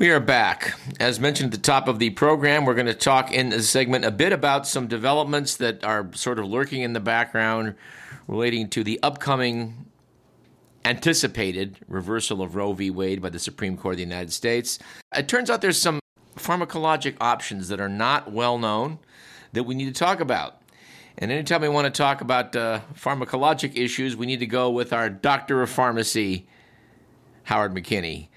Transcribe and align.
We 0.00 0.08
are 0.12 0.18
back. 0.18 0.80
As 0.98 1.20
mentioned 1.20 1.52
at 1.52 1.60
the 1.60 1.62
top 1.62 1.86
of 1.86 1.98
the 1.98 2.08
program, 2.08 2.64
we're 2.64 2.72
going 2.72 2.86
to 2.86 2.94
talk 2.94 3.34
in 3.34 3.50
this 3.50 3.68
segment 3.68 4.06
a 4.06 4.10
bit 4.10 4.32
about 4.32 4.66
some 4.66 4.86
developments 4.86 5.56
that 5.56 5.84
are 5.84 6.08
sort 6.14 6.38
of 6.38 6.46
lurking 6.46 6.80
in 6.80 6.94
the 6.94 7.00
background 7.00 7.74
relating 8.26 8.70
to 8.70 8.82
the 8.82 8.98
upcoming 9.02 9.84
anticipated 10.86 11.76
reversal 11.86 12.40
of 12.40 12.56
Roe 12.56 12.72
v. 12.72 12.88
Wade 12.88 13.20
by 13.20 13.28
the 13.28 13.38
Supreme 13.38 13.76
Court 13.76 13.92
of 13.92 13.96
the 13.98 14.02
United 14.02 14.32
States. 14.32 14.78
It 15.14 15.28
turns 15.28 15.50
out 15.50 15.60
there's 15.60 15.76
some 15.76 16.00
pharmacologic 16.34 17.16
options 17.20 17.68
that 17.68 17.78
are 17.78 17.86
not 17.86 18.32
well 18.32 18.56
known 18.56 19.00
that 19.52 19.64
we 19.64 19.74
need 19.74 19.94
to 19.94 20.00
talk 20.00 20.20
about. 20.20 20.62
And 21.18 21.30
anytime 21.30 21.60
we 21.60 21.68
want 21.68 21.84
to 21.84 21.90
talk 21.90 22.22
about 22.22 22.56
uh, 22.56 22.80
pharmacologic 22.94 23.76
issues, 23.76 24.16
we 24.16 24.24
need 24.24 24.40
to 24.40 24.46
go 24.46 24.70
with 24.70 24.94
our 24.94 25.10
doctor 25.10 25.60
of 25.60 25.68
pharmacy, 25.68 26.46
Howard 27.42 27.74
McKinney 27.74 28.29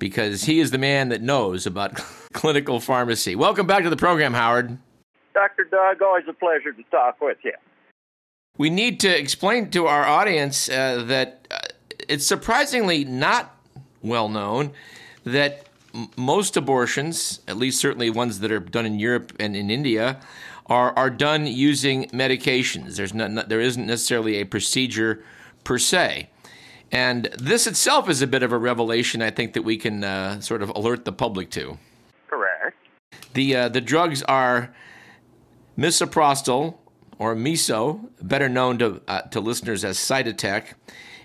because 0.00 0.42
he 0.44 0.58
is 0.58 0.72
the 0.72 0.78
man 0.78 1.10
that 1.10 1.22
knows 1.22 1.66
about 1.66 1.94
clinical 2.32 2.80
pharmacy. 2.80 3.36
Welcome 3.36 3.68
back 3.68 3.84
to 3.84 3.90
the 3.90 3.96
program, 3.96 4.34
Howard. 4.34 4.76
Dr. 5.32 5.64
Doug, 5.70 6.02
always 6.02 6.24
a 6.28 6.32
pleasure 6.32 6.72
to 6.72 6.82
talk 6.90 7.20
with 7.20 7.38
you. 7.44 7.52
We 8.58 8.68
need 8.68 8.98
to 9.00 9.08
explain 9.16 9.70
to 9.70 9.86
our 9.86 10.04
audience 10.04 10.68
uh, 10.68 11.04
that 11.06 11.46
uh, 11.50 11.58
it's 12.08 12.26
surprisingly 12.26 13.04
not 13.04 13.56
well 14.02 14.28
known 14.28 14.72
that 15.24 15.66
m- 15.94 16.08
most 16.16 16.56
abortions, 16.56 17.40
at 17.46 17.56
least 17.56 17.80
certainly 17.80 18.10
ones 18.10 18.40
that 18.40 18.50
are 18.50 18.58
done 18.58 18.86
in 18.86 18.98
Europe 18.98 19.32
and 19.38 19.54
in 19.54 19.70
India, 19.70 20.20
are, 20.66 20.92
are 20.96 21.10
done 21.10 21.46
using 21.46 22.06
medications. 22.06 22.96
There's 22.96 23.14
not, 23.14 23.48
there 23.48 23.60
isn't 23.60 23.86
necessarily 23.86 24.36
a 24.40 24.44
procedure 24.44 25.22
per 25.62 25.78
se. 25.78 26.28
And 26.92 27.26
this 27.38 27.66
itself 27.66 28.08
is 28.08 28.20
a 28.20 28.26
bit 28.26 28.42
of 28.42 28.52
a 28.52 28.58
revelation, 28.58 29.22
I 29.22 29.30
think, 29.30 29.52
that 29.52 29.62
we 29.62 29.76
can 29.76 30.02
uh, 30.02 30.40
sort 30.40 30.62
of 30.62 30.70
alert 30.70 31.04
the 31.04 31.12
public 31.12 31.50
to. 31.50 31.78
Correct. 32.28 32.76
The, 33.34 33.56
uh, 33.56 33.68
the 33.68 33.80
drugs 33.80 34.22
are 34.24 34.74
misoprostol, 35.78 36.76
or 37.18 37.36
miso, 37.36 38.08
better 38.20 38.48
known 38.48 38.78
to, 38.78 39.02
uh, 39.06 39.22
to 39.22 39.40
listeners 39.40 39.84
as 39.84 39.98
Cytotec, 39.98 40.74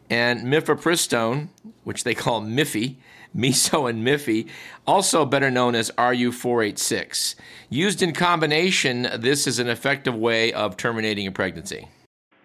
and 0.09 0.41
mifepristone, 0.41 1.47
which 1.83 2.03
they 2.03 2.13
call 2.13 2.41
Miffy, 2.41 2.97
miso 3.35 3.89
and 3.89 4.05
Miffy, 4.05 4.47
also 4.85 5.25
better 5.25 5.49
known 5.49 5.73
as 5.73 5.89
RU486. 5.91 7.35
Used 7.69 8.01
in 8.01 8.13
combination, 8.13 9.09
this 9.17 9.47
is 9.47 9.57
an 9.59 9.67
effective 9.67 10.15
way 10.15 10.53
of 10.53 10.77
terminating 10.77 11.27
a 11.27 11.31
pregnancy. 11.31 11.87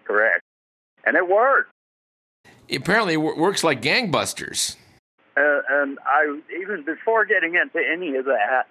Correct. 0.05 0.41
And 1.05 1.15
it 1.15 1.27
works 1.27 1.70
apparently 2.71 3.17
works 3.17 3.63
like 3.63 3.81
gangbusters. 3.81 4.75
Uh, 5.37 5.61
and 5.69 5.97
I, 6.05 6.39
even 6.61 6.83
before 6.83 7.25
getting 7.25 7.55
into 7.55 7.79
any 7.79 8.15
of 8.15 8.25
that, 8.25 8.63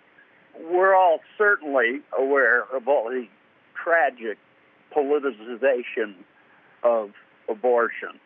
we're 0.71 0.95
all 0.95 1.21
certainly 1.39 2.01
aware 2.19 2.65
of 2.75 2.87
all 2.89 3.09
the 3.09 3.27
tragic 3.83 4.39
politicization 4.95 6.15
of 6.83 7.13
abortion. 7.49 8.21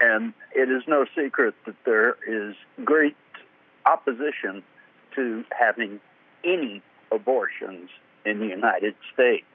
And 0.00 0.32
it 0.54 0.70
is 0.70 0.82
no 0.86 1.06
secret 1.16 1.54
that 1.64 1.76
there 1.84 2.16
is 2.26 2.54
great 2.84 3.16
opposition 3.86 4.62
to 5.14 5.44
having 5.58 6.00
any 6.44 6.82
abortions 7.10 7.90
in 8.24 8.40
the 8.40 8.46
United 8.46 8.94
States. 9.12 9.46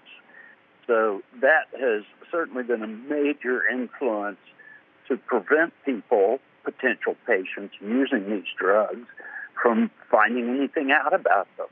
So 0.88 1.22
that 1.42 1.68
has 1.80 2.04
certainly 2.32 2.64
been 2.64 2.82
a 2.82 2.88
major 2.88 3.68
influence 3.68 4.40
to 5.08 5.18
prevent 5.18 5.74
people, 5.86 6.40
potential 6.64 7.16
patients 7.26 7.76
using 7.82 8.30
these 8.30 8.50
drugs, 8.58 9.08
from 9.62 9.92
finding 10.10 10.50
anything 10.50 10.92
out 10.92 11.14
about 11.14 11.48
them. 11.58 11.68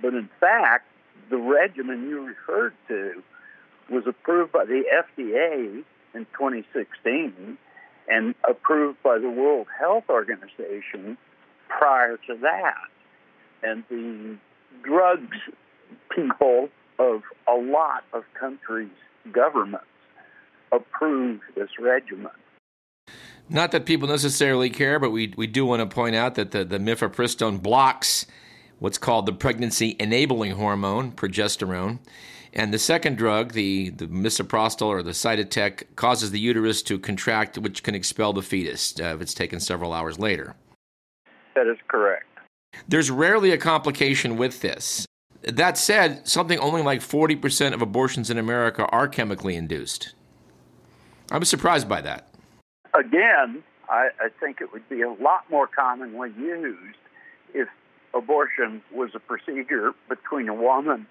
But 0.00 0.14
in 0.14 0.28
fact, 0.40 0.86
the 1.30 1.38
regimen 1.38 2.08
you 2.08 2.26
referred 2.26 2.74
to 2.88 3.22
was 3.90 4.04
approved 4.06 4.52
by 4.52 4.64
the 4.64 4.82
FDA 4.92 5.82
in 6.14 6.26
2016 6.38 7.58
and 8.08 8.34
approved 8.48 9.02
by 9.02 9.18
the 9.18 9.28
World 9.28 9.66
Health 9.78 10.04
Organization 10.08 11.18
prior 11.68 12.16
to 12.28 12.36
that. 12.40 12.88
And 13.62 13.84
the 13.90 14.36
drugs 14.82 15.36
people 16.14 16.68
of 16.98 17.22
a 17.46 17.54
lot 17.54 18.04
of 18.12 18.24
countries' 18.38 18.88
governments 19.32 19.86
approved 20.72 21.42
this 21.54 21.70
regimen. 21.80 22.30
Not 23.50 23.72
that 23.72 23.86
people 23.86 24.08
necessarily 24.08 24.68
care, 24.70 24.98
but 24.98 25.10
we, 25.10 25.32
we 25.36 25.46
do 25.46 25.64
want 25.64 25.80
to 25.80 25.86
point 25.86 26.14
out 26.14 26.34
that 26.34 26.50
the, 26.50 26.64
the 26.64 26.78
mifepristone 26.78 27.62
blocks 27.62 28.26
what's 28.78 28.98
called 28.98 29.26
the 29.26 29.32
pregnancy 29.32 29.96
enabling 29.98 30.52
hormone, 30.52 31.12
progesterone. 31.12 31.98
And 32.52 32.72
the 32.72 32.78
second 32.78 33.16
drug, 33.16 33.52
the, 33.52 33.90
the 33.90 34.06
misoprostol 34.06 34.86
or 34.86 35.02
the 35.02 35.10
cytotec, 35.10 35.84
causes 35.96 36.30
the 36.30 36.40
uterus 36.40 36.82
to 36.84 36.98
contract, 36.98 37.58
which 37.58 37.82
can 37.82 37.94
expel 37.94 38.32
the 38.32 38.42
fetus 38.42 38.94
uh, 39.00 39.14
if 39.14 39.20
it's 39.20 39.34
taken 39.34 39.60
several 39.60 39.92
hours 39.92 40.18
later. 40.18 40.54
That 41.54 41.66
is 41.66 41.76
correct. 41.88 42.24
There's 42.86 43.10
rarely 43.10 43.50
a 43.50 43.58
complication 43.58 44.36
with 44.36 44.60
this. 44.60 45.06
That 45.42 45.78
said, 45.78 46.26
something 46.26 46.58
only 46.58 46.82
like 46.82 47.00
40% 47.00 47.72
of 47.72 47.82
abortions 47.82 48.30
in 48.30 48.38
America 48.38 48.86
are 48.86 49.08
chemically 49.08 49.54
induced. 49.54 50.14
I 51.30 51.38
was 51.38 51.48
surprised 51.48 51.88
by 51.88 52.00
that 52.02 52.28
again, 52.98 53.62
I, 53.88 54.08
I 54.20 54.28
think 54.40 54.60
it 54.60 54.72
would 54.72 54.88
be 54.88 55.02
a 55.02 55.10
lot 55.10 55.48
more 55.50 55.66
commonly 55.66 56.30
used 56.38 56.98
if 57.54 57.68
abortion 58.14 58.82
was 58.92 59.10
a 59.14 59.20
procedure 59.20 59.92
between 60.08 60.48
a 60.48 60.54
woman 60.54 61.06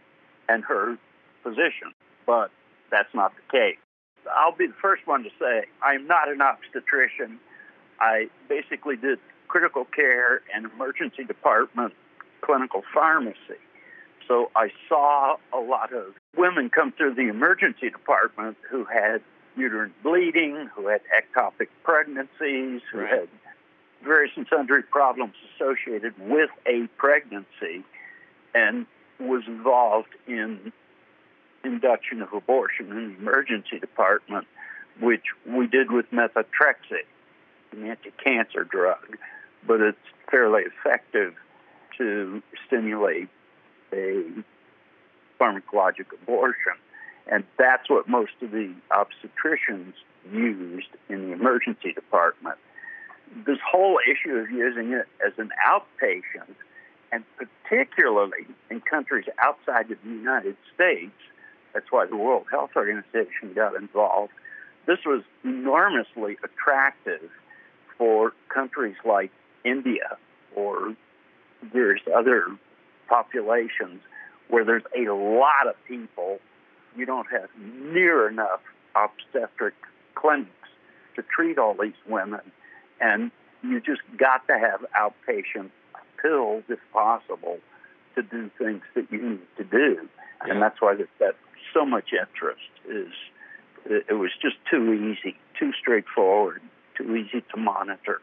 and 0.49 0.63
her 0.63 0.97
physician, 1.43 1.93
but 2.25 2.51
that's 2.91 3.13
not 3.13 3.33
the 3.35 3.57
case. 3.57 3.77
I'll 4.35 4.55
be 4.55 4.67
the 4.67 4.75
first 4.81 5.07
one 5.07 5.23
to 5.23 5.29
say 5.39 5.65
I'm 5.81 6.05
not 6.07 6.29
an 6.29 6.41
obstetrician. 6.41 7.39
I 7.99 8.27
basically 8.49 8.97
did 8.97 9.19
critical 9.47 9.85
care 9.85 10.41
and 10.53 10.65
emergency 10.65 11.23
department 11.23 11.93
clinical 12.41 12.83
pharmacy. 12.93 13.61
So 14.27 14.51
I 14.55 14.69
saw 14.89 15.37
a 15.53 15.59
lot 15.59 15.93
of 15.93 16.13
women 16.35 16.69
come 16.69 16.91
through 16.91 17.15
the 17.15 17.29
emergency 17.29 17.89
department 17.89 18.57
who 18.69 18.83
had 18.83 19.21
uterine 19.57 19.93
bleeding, 20.03 20.69
who 20.75 20.87
had 20.87 21.01
ectopic 21.07 21.67
pregnancies, 21.83 22.81
who 22.91 22.99
right. 22.99 23.09
had 23.09 23.29
various 24.03 24.31
and 24.35 24.47
sundry 24.49 24.83
problems 24.83 25.33
associated 25.55 26.13
with 26.19 26.49
a 26.65 26.87
pregnancy, 26.97 27.83
and 28.53 28.85
was 29.19 29.43
involved 29.47 30.09
in 30.27 30.71
induction 31.63 32.21
of 32.21 32.31
abortion 32.33 32.91
in 32.91 33.13
the 33.13 33.19
emergency 33.19 33.79
department, 33.79 34.47
which 34.99 35.25
we 35.45 35.67
did 35.67 35.91
with 35.91 36.09
methotrexate, 36.11 37.07
an 37.71 37.83
anti-cancer 37.89 38.63
drug, 38.63 39.17
but 39.65 39.81
it's 39.81 39.97
fairly 40.29 40.63
effective 40.63 41.33
to 41.97 42.41
stimulate 42.65 43.29
a 43.91 44.23
pharmacologic 45.39 46.05
abortion. 46.13 46.73
And 47.29 47.43
that's 47.57 47.89
what 47.89 48.07
most 48.07 48.31
of 48.41 48.51
the 48.51 48.73
obstetricians 48.91 49.93
used 50.31 50.87
in 51.09 51.27
the 51.27 51.33
emergency 51.33 51.93
department. 51.93 52.57
This 53.45 53.57
whole 53.69 53.99
issue 54.09 54.35
of 54.35 54.49
using 54.49 54.93
it 54.93 55.07
as 55.25 55.33
an 55.37 55.49
outpatient, 55.67 56.55
and 57.11 57.23
particularly 57.37 58.47
in 58.69 58.81
countries 58.81 59.25
outside 59.39 59.91
of 59.91 59.97
the 60.03 60.09
United 60.09 60.55
States, 60.73 61.11
that's 61.73 61.91
why 61.91 62.05
the 62.05 62.15
World 62.15 62.45
Health 62.49 62.71
Organization 62.75 63.53
got 63.53 63.75
involved. 63.75 64.31
This 64.85 64.99
was 65.05 65.23
enormously 65.43 66.37
attractive 66.43 67.29
for 67.97 68.33
countries 68.47 68.95
like 69.05 69.31
India 69.65 70.17
or 70.55 70.95
various 71.73 72.03
other 72.15 72.45
populations 73.09 74.01
where 74.47 74.63
there's 74.63 74.83
a 74.95 75.11
lot 75.11 75.67
of 75.67 75.75
people 75.87 76.39
you 76.97 77.05
don't 77.05 77.27
have 77.31 77.49
near 77.57 78.27
enough 78.27 78.61
obstetric 78.95 79.75
clinics 80.15 80.51
to 81.15 81.23
treat 81.23 81.57
all 81.57 81.75
these 81.79 81.93
women. 82.07 82.41
And 82.99 83.31
you 83.63 83.79
just 83.79 84.01
got 84.17 84.47
to 84.47 84.57
have 84.57 84.85
outpatient 84.99 85.69
pills, 86.21 86.63
if 86.69 86.79
possible, 86.91 87.59
to 88.15 88.23
do 88.23 88.49
things 88.57 88.81
that 88.95 89.11
you 89.11 89.29
need 89.29 89.47
to 89.57 89.63
do. 89.63 90.07
Yeah. 90.45 90.53
And 90.53 90.61
that's 90.61 90.81
why 90.81 90.95
that, 90.95 91.07
that 91.19 91.35
so 91.73 91.85
much 91.85 92.09
interest 92.11 92.61
is. 92.89 93.13
It 93.85 94.15
was 94.15 94.31
just 94.41 94.55
too 94.69 94.91
easy, 94.93 95.37
too 95.57 95.71
straightforward, 95.79 96.61
too 96.97 97.15
easy 97.15 97.43
to 97.53 97.57
monitor. 97.57 98.19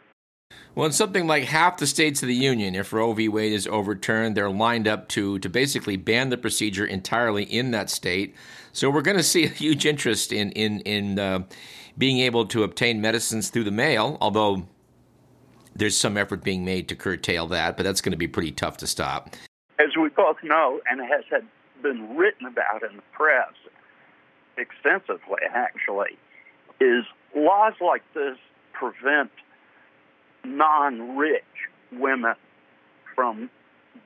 Well, 0.74 0.86
in 0.86 0.92
something 0.92 1.28
like 1.28 1.44
half 1.44 1.76
the 1.76 1.86
states 1.86 2.22
of 2.22 2.28
the 2.28 2.34
union, 2.34 2.74
if 2.74 2.92
Roe 2.92 3.12
v. 3.12 3.28
Wade 3.28 3.52
is 3.52 3.68
overturned, 3.68 4.36
they're 4.36 4.50
lined 4.50 4.88
up 4.88 5.08
to 5.10 5.38
to 5.38 5.48
basically 5.48 5.96
ban 5.96 6.30
the 6.30 6.36
procedure 6.36 6.84
entirely 6.84 7.44
in 7.44 7.70
that 7.70 7.90
state. 7.90 8.34
So 8.72 8.90
we're 8.90 9.02
going 9.02 9.16
to 9.16 9.22
see 9.22 9.44
a 9.44 9.48
huge 9.48 9.86
interest 9.86 10.32
in 10.32 10.50
in 10.52 10.80
in 10.80 11.18
uh, 11.18 11.44
being 11.96 12.18
able 12.18 12.46
to 12.46 12.64
obtain 12.64 13.00
medicines 13.00 13.50
through 13.50 13.64
the 13.64 13.70
mail. 13.70 14.18
Although 14.20 14.66
there's 15.76 15.96
some 15.96 16.16
effort 16.16 16.42
being 16.42 16.64
made 16.64 16.88
to 16.88 16.96
curtail 16.96 17.46
that, 17.48 17.76
but 17.76 17.84
that's 17.84 18.00
going 18.00 18.12
to 18.12 18.18
be 18.18 18.28
pretty 18.28 18.50
tough 18.50 18.76
to 18.78 18.86
stop. 18.88 19.36
As 19.78 19.96
we 20.00 20.08
both 20.08 20.36
know, 20.42 20.80
and 20.90 21.00
has 21.00 21.24
had 21.30 21.46
been 21.82 22.16
written 22.16 22.46
about 22.46 22.82
in 22.88 22.96
the 22.96 23.02
press 23.12 23.52
extensively, 24.56 25.40
actually, 25.52 26.18
is 26.80 27.04
laws 27.36 27.74
like 27.80 28.02
this 28.14 28.38
prevent 28.72 29.30
non-rich 30.44 31.42
women 31.92 32.34
from 33.14 33.50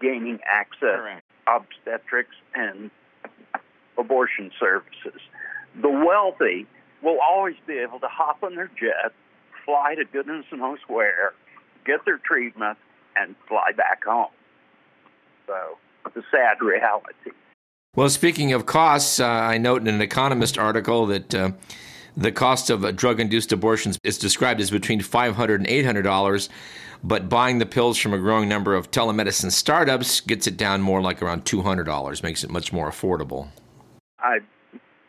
gaining 0.01 0.39
access 0.47 0.97
Correct. 0.97 1.25
obstetrics 1.47 2.37
and 2.55 2.91
abortion 3.99 4.51
services. 4.59 5.21
The 5.81 5.89
wealthy 5.89 6.67
will 7.03 7.19
always 7.21 7.57
be 7.67 7.79
able 7.79 8.01
to 8.01 8.09
hop 8.09 8.43
on 8.43 8.55
their 8.55 8.71
jet, 8.79 9.13
fly 9.65 9.95
to 9.95 10.05
goodness 10.05 10.47
knows 10.53 10.79
where, 10.89 11.33
get 11.85 12.05
their 12.05 12.19
treatment, 12.19 12.79
and 13.17 13.35
fly 13.47 13.73
back 13.77 14.05
home. 14.05 14.31
So 15.47 15.79
it's 16.07 16.17
a 16.17 16.23
sad 16.31 16.61
reality. 16.61 17.33
Well, 17.95 18.09
speaking 18.11 18.53
of 18.53 18.67
costs, 18.67 19.19
uh, 19.19 19.27
I 19.27 19.59
note 19.59 19.83
in 19.83 19.89
an 19.89 20.01
Economist 20.01 20.59
article 20.59 21.07
that 21.07 21.35
uh, 21.35 21.51
the 22.19 22.33
cost 22.33 22.69
of 22.69 22.97
drug-induced 22.97 23.53
abortions 23.53 23.97
is 24.03 24.19
described 24.19 24.61
as 24.61 24.73
between 24.73 25.01
$500 25.01 25.55
and 25.55 25.67
$800, 25.67 26.49
but 27.05 27.29
buying 27.29 27.59
the 27.59 27.67
pills 27.67 27.97
from 27.97 28.13
a 28.13 28.19
growing 28.19 28.49
number 28.49 28.75
of 28.75 28.91
telemedicine 28.91 29.53
startups 29.53 30.21
gets 30.21 30.49
it 30.49 30.57
down 30.57 30.83
more 30.83 31.01
like 31.01 31.23
around 31.23 31.45
$200, 31.45 32.23
makes 32.25 32.43
it 32.43 32.51
much 32.51 32.73
more 32.73 32.91
affordable. 32.91 33.49
I'm 34.19 34.45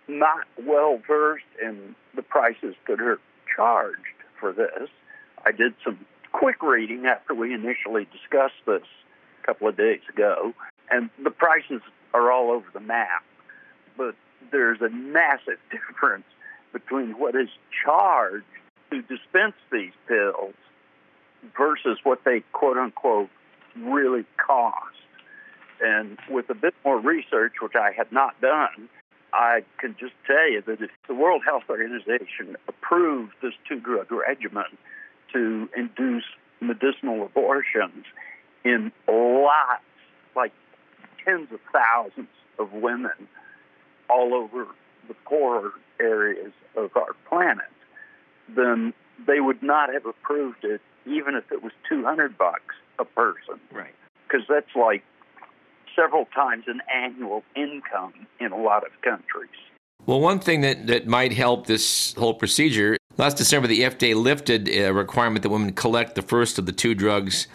not 0.08 0.46
well 0.64 1.02
versed 1.08 1.46
in 1.60 1.96
the 2.16 2.22
prices 2.22 2.76
that 2.88 3.02
are 3.02 3.20
charged 3.56 3.98
for 4.40 4.54
this. 4.54 4.88
I 5.46 5.52
did 5.52 5.74
some 5.84 6.06
quick 6.32 6.62
reading 6.62 7.08
after 7.08 7.34
we 7.34 7.56
initially 7.56 8.08
discussed 8.12 8.62
this 8.68 8.84
a 9.42 9.46
couple 9.48 9.68
of 9.68 9.76
days 9.76 10.02
ago, 10.14 10.54
and 10.92 11.10
the 11.24 11.32
prices 11.32 11.82
are 12.14 12.32
all 12.32 12.52
over 12.52 12.68
the 12.72 12.80
map. 12.80 13.24
But 13.98 14.14
there's 14.52 14.82
a 14.82 14.90
massive 14.90 15.58
difference 15.72 16.26
between 16.72 17.12
what 17.20 17.36
is 17.36 17.50
charged 17.84 18.46
to 18.92 19.02
dispense 19.02 19.56
these 19.72 19.94
pills 20.08 20.54
versus 21.58 22.00
what 22.04 22.24
they 22.26 22.44
quote 22.52 22.78
unquote 22.78 23.30
really 23.78 24.26
cost. 24.38 24.86
And 25.82 26.18
with 26.30 26.50
a 26.50 26.56
bit 26.56 26.74
more 26.84 27.00
research, 27.00 27.54
which 27.62 27.76
I 27.76 27.92
had 27.96 28.12
not 28.12 28.40
done, 28.42 28.90
I 29.32 29.64
can 29.78 29.96
just 30.00 30.14
tell 30.26 30.50
you 30.50 30.62
that 30.66 30.82
if 30.82 30.90
the 31.08 31.14
World 31.14 31.44
Health 31.46 31.64
Organization 31.70 32.58
approved 32.68 33.34
this 33.42 33.54
two 33.68 33.80
drug 33.80 34.12
regimen 34.12 34.66
to 35.34 35.70
induce 35.78 36.24
medicinal 36.60 37.24
abortions 37.24 38.06
in 38.66 38.92
lots, 39.08 39.84
like 40.36 40.52
tens 41.24 41.48
of 41.54 41.60
thousands 41.72 42.28
of 42.58 42.74
women 42.74 43.28
all 44.10 44.34
over 44.34 44.68
the 45.10 45.14
poorer 45.26 45.72
areas 46.00 46.54
of 46.78 46.92
our 46.96 47.14
planet, 47.28 47.66
then 48.56 48.94
they 49.28 49.42
would 49.42 49.62
not 49.62 49.94
have 49.94 50.06
approved 50.06 50.64
it 50.64 50.80
even 51.06 51.36
if 51.36 51.52
it 51.52 51.62
was 51.62 51.74
200 51.90 52.38
bucks 52.38 52.76
a 53.00 53.06
person. 53.06 53.60
Right. 53.72 53.94
Because 54.28 54.46
that's 54.48 54.74
like 54.76 55.04
several 55.96 56.26
times 56.34 56.66
an 56.68 56.82
annual 56.94 57.44
income 57.56 58.14
in 58.40 58.54
a 58.54 58.58
lot 58.58 58.86
of 58.86 58.92
countries. 59.02 59.50
Well, 60.06 60.22
one 60.22 60.40
thing 60.40 60.62
that, 60.62 60.88
that 60.88 61.08
might 61.08 61.34
help 61.34 61.68
this 61.68 62.14
whole 62.14 62.34
procedure 62.34 62.98
last 63.20 63.38
December, 63.38 63.68
the 63.68 63.82
FDA 63.82 64.16
lifted 64.16 64.70
a 64.70 64.92
requirement 64.92 65.44
that 65.44 65.50
women 65.50 65.74
collect 65.74 66.16
the 66.16 66.22
first 66.22 66.58
of 66.58 66.66
the 66.66 66.72
two 66.72 66.96
drugs 66.96 67.48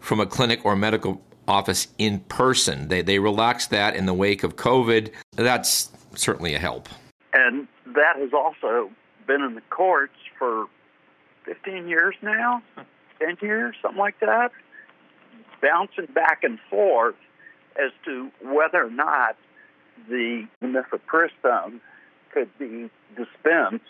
from 0.00 0.20
a 0.20 0.26
clinic 0.26 0.64
or 0.64 0.76
medical 0.76 1.20
office 1.46 1.88
in 1.98 2.20
person. 2.20 2.88
They, 2.88 3.02
they 3.02 3.18
relaxed 3.18 3.70
that 3.70 3.96
in 3.96 4.06
the 4.06 4.14
wake 4.14 4.44
of 4.44 4.56
COVID. 4.56 5.10
That's 5.32 5.90
certainly 6.18 6.54
a 6.54 6.58
help. 6.58 6.88
And 7.32 7.68
that 7.86 8.16
has 8.16 8.30
also 8.32 8.90
been 9.26 9.42
in 9.42 9.54
the 9.54 9.62
courts 9.70 10.14
for 10.38 10.66
15 11.44 11.88
years 11.88 12.14
now, 12.22 12.62
10 13.20 13.38
years, 13.42 13.74
something 13.82 13.98
like 13.98 14.18
that, 14.20 14.50
bouncing 15.60 16.06
back 16.14 16.40
and 16.42 16.58
forth 16.70 17.16
as 17.76 17.92
to 18.04 18.30
whether 18.42 18.84
or 18.84 18.90
not 18.90 19.36
the 20.08 20.46
mifepristone 20.62 21.80
could 22.32 22.50
be 22.58 22.90
dispensed 23.16 23.84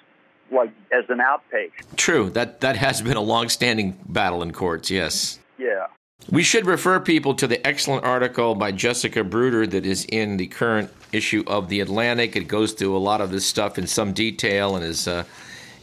like 0.51 0.73
as 0.93 1.05
an 1.09 1.19
outpatient. 1.19 1.97
True. 1.97 2.31
That 2.31 2.61
that 2.61 2.77
has 2.77 3.03
been 3.03 3.17
a 3.17 3.23
long-standing 3.23 3.99
battle 4.09 4.43
in 4.43 4.53
courts. 4.53 4.91
Yes. 4.91 5.39
Yeah. 5.59 5.87
We 6.31 6.43
should 6.43 6.67
refer 6.67 7.01
people 7.01 7.35
to 7.35 7.47
the 7.47 7.65
excellent 7.67 8.05
article 8.05 8.55
by 8.55 8.73
Jessica 8.73 9.25
Bruder 9.25 9.67
that 9.67 9.87
is 9.87 10.05
in 10.07 10.37
the 10.37 10.47
current 10.47 10.91
issue 11.13 11.45
of 11.47 11.69
the 11.69 11.81
Atlantic. 11.81 12.37
It 12.37 12.49
goes 12.49 12.73
through 12.73 12.97
a 12.97 12.99
lot 12.99 13.21
of 13.21 13.31
this 13.31 13.47
stuff 13.47 13.79
in 13.79 13.87
some 13.87 14.13
detail 14.13 14.77
and 14.77 14.85
is 14.85 15.09
uh, 15.09 15.25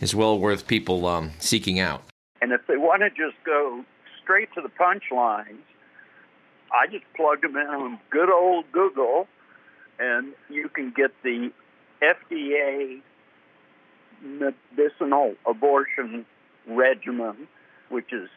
is 0.02 0.14
well 0.14 0.40
worth 0.40 0.68
people 0.68 1.06
um, 1.08 1.32
seeking 1.40 1.80
out. 1.80 2.04
And 2.42 2.52
if 2.52 2.62
they 2.68 2.78
want 2.78 3.02
to 3.02 3.10
just 3.10 3.42
go 3.46 3.84
straight 4.22 4.50
to 4.56 4.62
the 4.62 4.70
punchlines, 4.70 5.64
I 6.72 6.88
just 6.92 7.06
plugged 7.16 7.44
them 7.44 7.56
in 7.56 7.68
on 7.68 8.00
good 8.10 8.30
old 8.30 8.66
Google, 8.72 9.28
and 10.00 10.34
you 10.50 10.70
can 10.70 10.92
get 10.96 11.12
the 11.24 11.52
FDA 12.02 13.02
medicinal 14.22 15.36
abortion 15.48 16.26
regimen, 16.68 17.48
which 17.90 18.12
is 18.12 18.30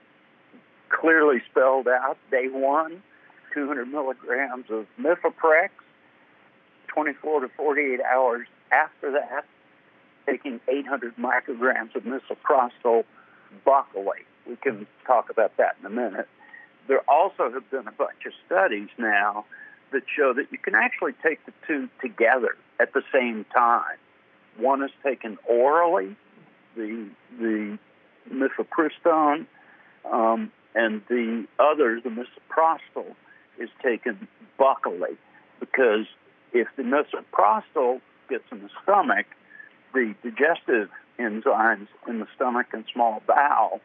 clearly 0.89 1.43
spelled 1.51 1.89
out. 1.89 2.17
Day 2.31 2.49
one, 2.49 3.03
200 3.55 3.87
milligrams 3.87 4.67
of 4.71 4.87
mifeprex. 5.01 5.71
24 6.89 7.41
to 7.41 7.49
48 7.57 8.01
hours 8.01 8.47
after 8.73 9.13
that, 9.13 9.45
taking 10.27 10.61
800 10.69 11.17
micrograms 11.17 11.95
of 11.95 12.03
misoprostol 12.05 13.05
buccally. 13.67 14.25
We 14.47 14.57
can 14.57 14.87
talk 15.07 15.31
about 15.31 15.57
that 15.57 15.77
in 15.81 15.87
a 15.87 15.91
minute. 15.91 16.29
There 16.87 17.01
also 17.09 17.51
have 17.53 17.71
been 17.71 17.87
a 17.87 17.93
bunch 17.93 18.25
of 18.27 18.33
studies 18.47 18.89
now 18.99 19.45
that 19.93 20.03
show 20.15 20.33
that 20.35 20.47
you 20.51 20.59
can 20.59 20.75
actually 20.75 21.15
take 21.23 21.45
the 21.47 21.53
two 21.67 21.89
together 22.01 22.57
at 22.81 22.93
the 22.93 23.03
same 23.13 23.45
time. 23.55 23.97
One 24.57 24.83
is 24.83 24.91
taken 25.03 25.39
orally, 25.47 26.17
the 26.77 27.09
the 27.39 27.79
mifepristone, 28.31 29.47
um, 30.11 30.53
and 30.75 31.03
the 31.09 31.47
other, 31.59 32.01
the 32.01 32.11
misoprostol, 32.11 33.15
is 33.59 33.69
taken 33.83 34.29
buccally 34.59 35.17
because 35.61 36.07
if 36.53 36.69
the 36.77 36.83
misoprostol 36.83 38.01
gets 38.29 38.45
in 38.51 38.63
the 38.63 38.71
stomach, 38.83 39.27
the 39.95 40.15
digestive 40.23 40.89
enzymes 41.19 41.89
in 42.07 42.21
the 42.21 42.27
stomach 42.35 42.67
and 42.73 42.85
small 42.93 43.23
bowel 43.27 43.81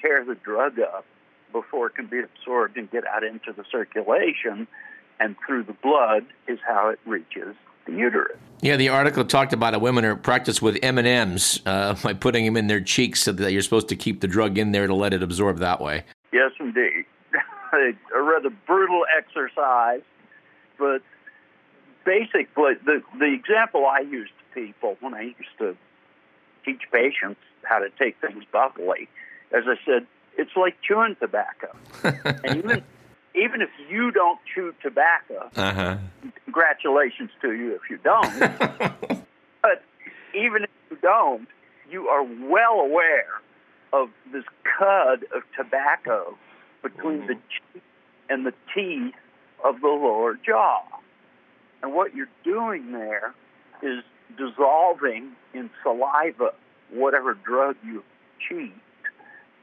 tear 0.00 0.24
the 0.24 0.34
drug 0.36 0.78
up 0.78 1.04
before 1.52 1.88
it 1.88 1.94
can 1.94 2.06
be 2.06 2.20
absorbed 2.20 2.76
and 2.76 2.90
get 2.90 3.06
out 3.06 3.24
into 3.24 3.52
the 3.52 3.64
circulation, 3.70 4.66
and 5.18 5.34
through 5.46 5.64
the 5.64 5.72
blood 5.72 6.24
is 6.46 6.58
how 6.66 6.88
it 6.88 7.00
reaches 7.06 7.56
the 7.86 7.92
uterus. 7.92 8.36
Yeah, 8.60 8.76
the 8.76 8.90
article 8.90 9.24
talked 9.24 9.52
about 9.52 9.74
a 9.74 9.78
women 9.78 10.04
are 10.04 10.14
practiced 10.14 10.62
with 10.62 10.78
M 10.82 10.98
and 10.98 11.06
M's 11.06 11.60
uh, 11.66 11.94
by 12.02 12.12
putting 12.12 12.44
them 12.44 12.56
in 12.56 12.66
their 12.66 12.80
cheeks 12.80 13.22
so 13.22 13.32
that 13.32 13.52
you're 13.52 13.62
supposed 13.62 13.88
to 13.88 13.96
keep 13.96 14.20
the 14.20 14.28
drug 14.28 14.58
in 14.58 14.72
there 14.72 14.86
to 14.86 14.94
let 14.94 15.12
it 15.12 15.22
absorb 15.22 15.58
that 15.58 15.80
way. 15.80 16.04
Yes, 16.32 16.52
indeed. 16.60 17.06
a 17.72 18.22
rather 18.22 18.50
brutal 18.66 19.04
exercise, 19.16 20.02
but 20.78 21.02
basically 22.08 22.72
the 22.86 23.02
the 23.18 23.26
example 23.26 23.84
I 23.86 24.00
use 24.00 24.30
to 24.38 24.60
people 24.60 24.96
when 25.00 25.12
I 25.12 25.34
used 25.38 25.56
to 25.58 25.76
teach 26.64 26.80
patients 26.90 27.40
how 27.62 27.78
to 27.80 27.90
take 27.98 28.16
things 28.20 28.44
buccally, 28.52 29.08
as 29.52 29.64
I 29.66 29.76
said, 29.84 30.06
it's 30.38 30.56
like 30.56 30.76
chewing 30.80 31.16
tobacco. 31.20 31.76
and 32.02 32.56
even 32.56 32.82
even 33.34 33.60
if 33.60 33.68
you 33.90 34.10
don't 34.10 34.40
chew 34.52 34.74
tobacco, 34.82 35.50
uh-huh. 35.54 35.98
congratulations 36.44 37.30
to 37.42 37.52
you 37.52 37.74
if 37.74 37.90
you 37.90 37.98
don't. 37.98 38.38
but 39.62 39.84
even 40.34 40.64
if 40.64 40.70
you 40.90 40.96
don't, 41.02 41.46
you 41.90 42.08
are 42.08 42.24
well 42.48 42.80
aware 42.80 43.42
of 43.92 44.08
this 44.32 44.44
cud 44.78 45.24
of 45.34 45.42
tobacco 45.54 46.36
between 46.82 47.26
the 47.26 47.34
cheek 47.34 47.82
and 48.30 48.46
the 48.46 48.54
teeth 48.74 49.14
of 49.62 49.80
the 49.82 49.88
lower 49.88 50.38
jaw. 50.44 50.82
And 51.82 51.94
what 51.94 52.14
you're 52.14 52.28
doing 52.44 52.92
there 52.92 53.34
is 53.82 54.02
dissolving 54.36 55.32
in 55.54 55.70
saliva 55.82 56.52
whatever 56.90 57.34
drug 57.34 57.76
you 57.84 58.02
cheat. 58.48 58.74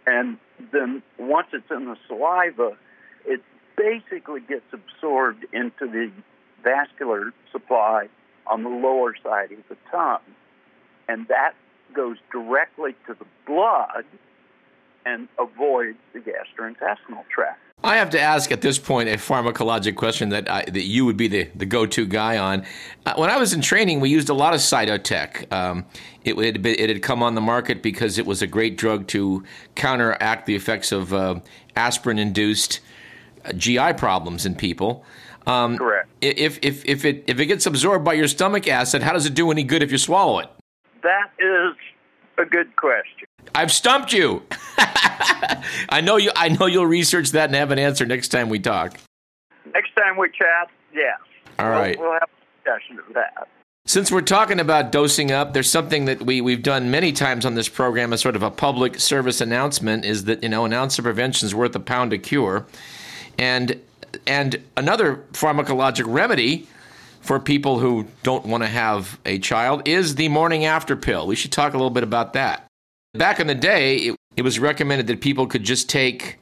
And 0.05 0.37
then 0.71 1.01
once 1.17 1.47
it's 1.53 1.69
in 1.71 1.85
the 1.85 1.97
saliva, 2.07 2.77
it 3.25 3.41
basically 3.75 4.41
gets 4.41 4.65
absorbed 4.71 5.45
into 5.51 5.87
the 5.87 6.11
vascular 6.63 7.33
supply 7.51 8.07
on 8.47 8.63
the 8.63 8.69
lower 8.69 9.15
side 9.23 9.51
of 9.51 9.59
the 9.69 9.77
tongue. 9.91 10.19
And 11.07 11.27
that 11.27 11.53
goes 11.95 12.17
directly 12.31 12.95
to 13.07 13.13
the 13.13 13.25
blood 13.47 14.05
and 15.05 15.27
avoids 15.39 15.97
the 16.13 16.19
gastrointestinal 16.19 17.23
tract. 17.33 17.59
I 17.85 17.97
have 17.97 18.09
to 18.09 18.19
ask 18.19 18.51
at 18.51 18.61
this 18.61 18.79
point 18.79 19.09
a 19.09 19.13
pharmacologic 19.13 19.95
question 19.95 20.29
that 20.29 20.49
I, 20.49 20.63
that 20.63 20.85
you 20.85 21.05
would 21.05 21.17
be 21.17 21.27
the, 21.27 21.43
the 21.53 21.67
go 21.67 21.85
to 21.85 22.07
guy 22.07 22.39
on. 22.39 22.65
Uh, 23.05 23.13
when 23.15 23.29
I 23.29 23.37
was 23.37 23.53
in 23.53 23.61
training, 23.61 23.99
we 23.99 24.09
used 24.09 24.27
a 24.29 24.33
lot 24.33 24.55
of 24.55 24.59
Cytotec. 24.59 25.53
Um, 25.53 25.85
it, 26.23 26.33
it, 26.33 26.65
it, 26.65 26.89
had 26.89 27.03
come 27.03 27.21
on 27.21 27.35
the 27.35 27.41
market 27.41 27.83
because 27.83 28.17
it 28.17 28.25
was 28.25 28.41
a 28.41 28.47
great 28.47 28.75
drug 28.75 29.05
to 29.09 29.43
counteract 29.75 30.47
the 30.47 30.55
effects 30.55 30.91
of 30.91 31.13
uh, 31.13 31.39
aspirin 31.75 32.17
induced 32.17 32.79
uh, 33.45 33.53
GI 33.53 33.93
problems 33.93 34.47
in 34.47 34.55
people. 34.55 35.05
Um, 35.45 35.77
Correct. 35.77 36.09
If, 36.21 36.57
if, 36.63 36.83
if, 36.85 37.05
it, 37.05 37.23
if 37.27 37.39
it 37.39 37.45
gets 37.45 37.67
absorbed 37.67 38.03
by 38.03 38.13
your 38.13 38.27
stomach 38.27 38.67
acid, 38.67 39.03
how 39.03 39.13
does 39.13 39.27
it 39.27 39.35
do 39.35 39.51
any 39.51 39.63
good 39.63 39.83
if 39.83 39.91
you 39.91 39.99
swallow 39.99 40.39
it? 40.39 40.49
That 41.03 41.29
is 41.37 41.75
a 42.37 42.45
good 42.45 42.75
question. 42.75 43.27
I've 43.53 43.71
stumped 43.71 44.13
you. 44.13 44.43
I 45.89 46.01
know 46.01 46.17
you. 46.17 46.31
I 46.35 46.49
know 46.49 46.65
you'll 46.65 46.87
research 46.87 47.31
that 47.31 47.45
and 47.49 47.55
have 47.55 47.71
an 47.71 47.79
answer 47.79 48.05
next 48.05 48.29
time 48.29 48.49
we 48.49 48.59
talk. 48.59 48.97
Next 49.73 49.95
time 49.95 50.17
we 50.17 50.29
chat, 50.29 50.69
yes. 50.93 51.19
All 51.59 51.69
right. 51.69 51.97
We'll, 51.97 52.09
we'll 52.09 52.19
have 52.19 52.29
a 52.29 52.63
discussion 52.63 52.99
of 52.99 53.13
that. 53.13 53.47
Since 53.87 54.11
we're 54.11 54.21
talking 54.21 54.59
about 54.59 54.91
dosing 54.91 55.31
up, 55.31 55.53
there's 55.53 55.69
something 55.69 56.05
that 56.05 56.23
we, 56.23 56.41
we've 56.41 56.63
done 56.63 56.89
many 56.89 57.11
times 57.11 57.45
on 57.45 57.53
this 57.53 57.69
program 57.69 58.13
as 58.13 58.21
sort 58.21 58.35
of 58.35 58.41
a 58.41 58.49
public 58.49 58.99
service 58.99 59.41
announcement 59.41 60.05
is 60.05 60.23
that, 60.25 60.41
you 60.41 60.49
know, 60.49 60.65
an 60.65 60.73
ounce 60.73 60.97
of 60.97 61.03
prevention 61.03 61.45
is 61.45 61.53
worth 61.53 61.75
a 61.75 61.79
pound 61.79 62.11
of 62.11 62.23
cure. 62.23 62.65
And 63.37 63.79
and 64.25 64.61
another 64.77 65.25
pharmacologic 65.33 66.05
remedy 66.07 66.67
for 67.25 67.39
people 67.39 67.79
who 67.79 68.05
don't 68.21 68.45
want 68.45 68.63
to 68.63 68.69
have 68.69 69.19
a 69.25 69.39
child 69.39 69.87
is 69.87 70.15
the 70.15 70.29
morning 70.29 70.65
after 70.65 70.95
pill. 70.95 71.25
We 71.25 71.35
should 71.35 71.51
talk 71.51 71.73
a 71.73 71.77
little 71.77 71.89
bit 71.89 72.03
about 72.03 72.33
that. 72.33 72.67
Back 73.13 73.39
in 73.39 73.47
the 73.47 73.55
day, 73.55 73.97
it, 73.97 74.15
it 74.37 74.41
was 74.43 74.59
recommended 74.59 75.07
that 75.07 75.21
people 75.21 75.47
could 75.47 75.63
just 75.63 75.89
take 75.89 76.37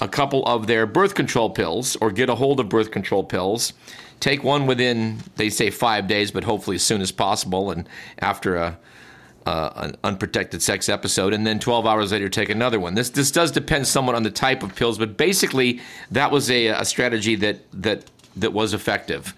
a 0.00 0.06
couple 0.06 0.44
of 0.46 0.68
their 0.68 0.86
birth 0.86 1.16
control 1.16 1.50
pills 1.50 1.96
or 1.96 2.12
get 2.12 2.30
a 2.30 2.36
hold 2.36 2.60
of 2.60 2.68
birth 2.68 2.92
control 2.92 3.24
pills. 3.24 3.72
Take 4.20 4.44
one 4.44 4.66
within, 4.66 5.18
they 5.36 5.50
say, 5.50 5.70
five 5.70 6.06
days, 6.06 6.30
but 6.30 6.44
hopefully 6.44 6.76
as 6.76 6.82
soon 6.82 7.00
as 7.00 7.10
possible, 7.10 7.72
and 7.72 7.88
after 8.18 8.56
a 8.56 8.78
an 9.44 9.96
unprotected 10.04 10.62
sex 10.62 10.88
episode, 10.88 11.32
and 11.32 11.44
then 11.44 11.58
12 11.58 11.84
hours 11.84 12.12
later 12.12 12.28
take 12.28 12.48
another 12.48 12.78
one. 12.78 12.94
This 12.94 13.10
this 13.10 13.32
does 13.32 13.50
depend 13.50 13.88
somewhat 13.88 14.14
on 14.14 14.22
the 14.22 14.30
type 14.30 14.62
of 14.62 14.74
pills, 14.76 14.98
but 14.98 15.16
basically 15.16 15.80
that 16.12 16.30
was 16.30 16.48
a, 16.48 16.68
a 16.68 16.84
strategy 16.84 17.34
that 17.34 17.58
that 17.72 18.04
that 18.36 18.52
was 18.52 18.74
effective. 18.74 19.34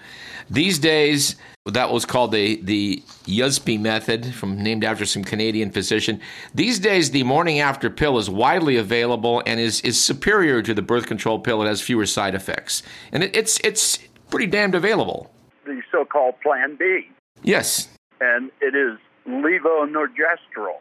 These 0.50 0.78
days, 0.78 1.36
that 1.66 1.90
was 1.90 2.04
called 2.04 2.32
the 2.32 2.60
the 2.62 3.02
Yuzpe 3.24 3.80
method, 3.80 4.34
from 4.34 4.62
named 4.62 4.84
after 4.84 5.06
some 5.06 5.24
Canadian 5.24 5.70
physician. 5.70 6.20
These 6.54 6.78
days, 6.78 7.10
the 7.10 7.22
morning 7.22 7.60
after 7.60 7.88
pill 7.88 8.18
is 8.18 8.28
widely 8.28 8.76
available 8.76 9.42
and 9.46 9.58
is 9.58 9.80
is 9.80 10.02
superior 10.02 10.60
to 10.62 10.74
the 10.74 10.82
birth 10.82 11.06
control 11.06 11.38
pill. 11.38 11.62
It 11.62 11.66
has 11.66 11.80
fewer 11.80 12.06
side 12.06 12.34
effects, 12.34 12.82
and 13.12 13.24
it, 13.24 13.34
it's 13.34 13.58
it's 13.64 13.98
pretty 14.30 14.46
damned 14.46 14.74
available. 14.74 15.30
The 15.64 15.80
so-called 15.90 16.34
Plan 16.42 16.76
B. 16.76 17.08
Yes. 17.42 17.88
And 18.20 18.50
it 18.60 18.74
is 18.74 18.98
levonorgestrel, 19.26 20.80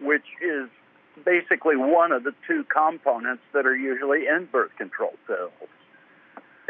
which 0.00 0.24
is 0.42 0.68
basically 1.24 1.76
one 1.76 2.10
of 2.10 2.24
the 2.24 2.32
two 2.46 2.64
components 2.64 3.42
that 3.52 3.66
are 3.66 3.76
usually 3.76 4.26
in 4.26 4.48
birth 4.50 4.70
control 4.76 5.14
pills. 5.26 5.52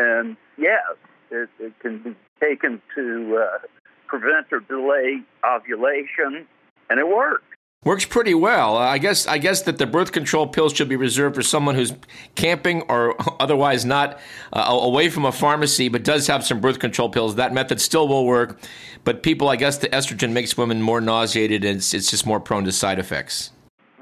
And 0.00 0.37
yes, 0.57 0.97
it, 1.30 1.50
it 1.59 1.78
can 1.80 1.99
be 2.02 2.16
taken 2.40 2.80
to 2.95 3.45
uh, 3.45 3.59
prevent 4.07 4.47
or 4.50 4.61
delay 4.61 5.21
ovulation, 5.45 6.47
and 6.88 6.99
it 6.99 7.07
works. 7.07 7.45
Works 7.85 8.04
pretty 8.04 8.35
well. 8.35 8.76
I 8.76 8.99
guess. 8.99 9.26
I 9.26 9.38
guess 9.38 9.62
that 9.62 9.78
the 9.78 9.87
birth 9.87 10.12
control 10.12 10.47
pills 10.47 10.75
should 10.75 10.88
be 10.88 10.97
reserved 10.97 11.35
for 11.35 11.42
someone 11.42 11.75
who's 11.75 11.92
camping 12.35 12.83
or 12.83 13.14
otherwise 13.40 13.85
not 13.85 14.19
uh, 14.52 14.66
away 14.69 15.11
from 15.11 15.26
a 15.26 15.33
pharmacy, 15.33 15.88
but 15.88 16.02
does 16.02 16.26
have 16.26 16.45
some 16.45 16.61
birth 16.61 16.78
control 16.78 17.11
pills. 17.11 17.37
That 17.37 17.52
method 17.52 17.80
still 17.80 18.09
will 18.09 18.26
work, 18.26 18.59
but 19.04 19.23
people, 19.23 19.49
I 19.49 19.57
guess, 19.57 19.78
the 19.78 19.88
estrogen 19.88 20.33
makes 20.33 20.57
women 20.57 20.80
more 20.80 21.00
nauseated, 21.00 21.64
and 21.64 21.78
it's, 21.78 21.92
it's 21.92 22.11
just 22.11 22.26
more 22.26 22.40
prone 22.40 22.64
to 22.64 22.73
side 22.73 22.99
effects. 22.99 23.50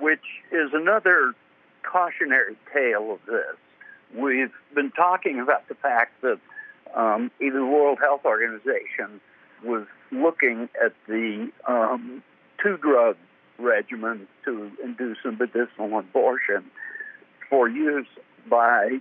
Which 0.00 0.24
is 0.52 0.70
another 0.72 1.34
cautionary 1.84 2.56
tale 2.72 3.12
of 3.12 3.18
this. 3.26 3.56
We've 4.16 4.52
been 4.74 4.90
talking 4.90 5.40
about 5.40 5.68
the 5.68 5.74
fact 5.74 6.20
that 6.22 6.38
um, 6.94 7.30
even 7.40 7.60
the 7.60 7.66
World 7.66 7.98
Health 8.00 8.22
Organization 8.24 9.20
was 9.64 9.86
looking 10.10 10.68
at 10.82 10.92
the 11.06 11.50
um, 11.66 12.22
two 12.62 12.76
drug 12.78 13.16
regimen 13.58 14.26
to 14.44 14.70
induce 14.82 15.18
a 15.24 15.32
medicinal 15.32 15.98
abortion 15.98 16.64
for 17.50 17.68
use 17.68 18.06
by 18.48 18.98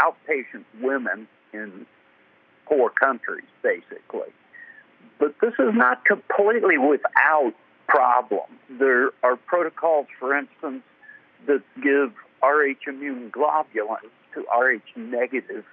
outpatient 0.00 0.64
women 0.80 1.26
in 1.52 1.86
poor 2.66 2.90
countries, 2.90 3.46
basically. 3.62 4.32
But 5.18 5.34
this 5.40 5.54
is 5.58 5.74
not 5.74 6.04
completely 6.04 6.78
without 6.78 7.54
problem. 7.86 8.46
There 8.70 9.10
are 9.22 9.36
protocols, 9.36 10.06
for 10.18 10.36
instance, 10.36 10.82
that 11.46 11.62
give 11.82 12.12
Rh 12.42 12.76
immune 12.86 13.30
globulins 13.30 14.10
to 14.34 14.44
Rh 14.52 14.82
negative 14.96 15.64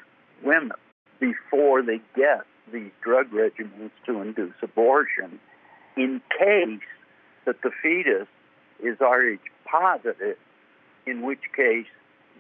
women 0.44 0.78
before 1.20 1.82
they 1.82 2.00
get 2.16 2.46
these 2.72 2.92
drug 3.02 3.32
regimens 3.32 3.92
to 4.06 4.22
induce 4.22 4.54
abortion 4.62 5.40
in 5.98 6.22
case 6.38 6.80
that 7.46 7.62
the 7.64 7.72
fetus 7.82 8.28
is 8.82 8.98
Rh 9.00 9.40
positive, 9.66 10.38
in 11.06 11.24
which 11.24 11.42
case 11.56 11.88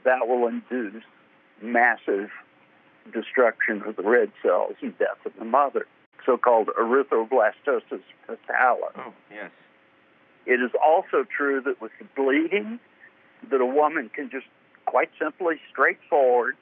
that 0.05 0.27
will 0.27 0.47
induce 0.47 1.03
massive 1.61 2.29
destruction 3.13 3.81
of 3.85 3.95
the 3.95 4.03
red 4.03 4.31
cells 4.41 4.75
and 4.81 4.97
death 4.97 5.17
of 5.25 5.33
the 5.37 5.45
mother, 5.45 5.85
so 6.25 6.37
called 6.37 6.69
erythroblastosis 6.79 8.03
fetalis. 8.27 8.95
Oh, 8.95 9.13
yes. 9.31 9.51
It 10.45 10.61
is 10.61 10.71
also 10.83 11.25
true 11.25 11.61
that 11.61 11.81
with 11.81 11.91
the 11.99 12.05
bleeding, 12.15 12.79
that 13.49 13.61
a 13.61 13.65
woman 13.65 14.09
can 14.13 14.29
just 14.29 14.47
quite 14.85 15.09
simply, 15.19 15.59
straightforward, 15.71 16.55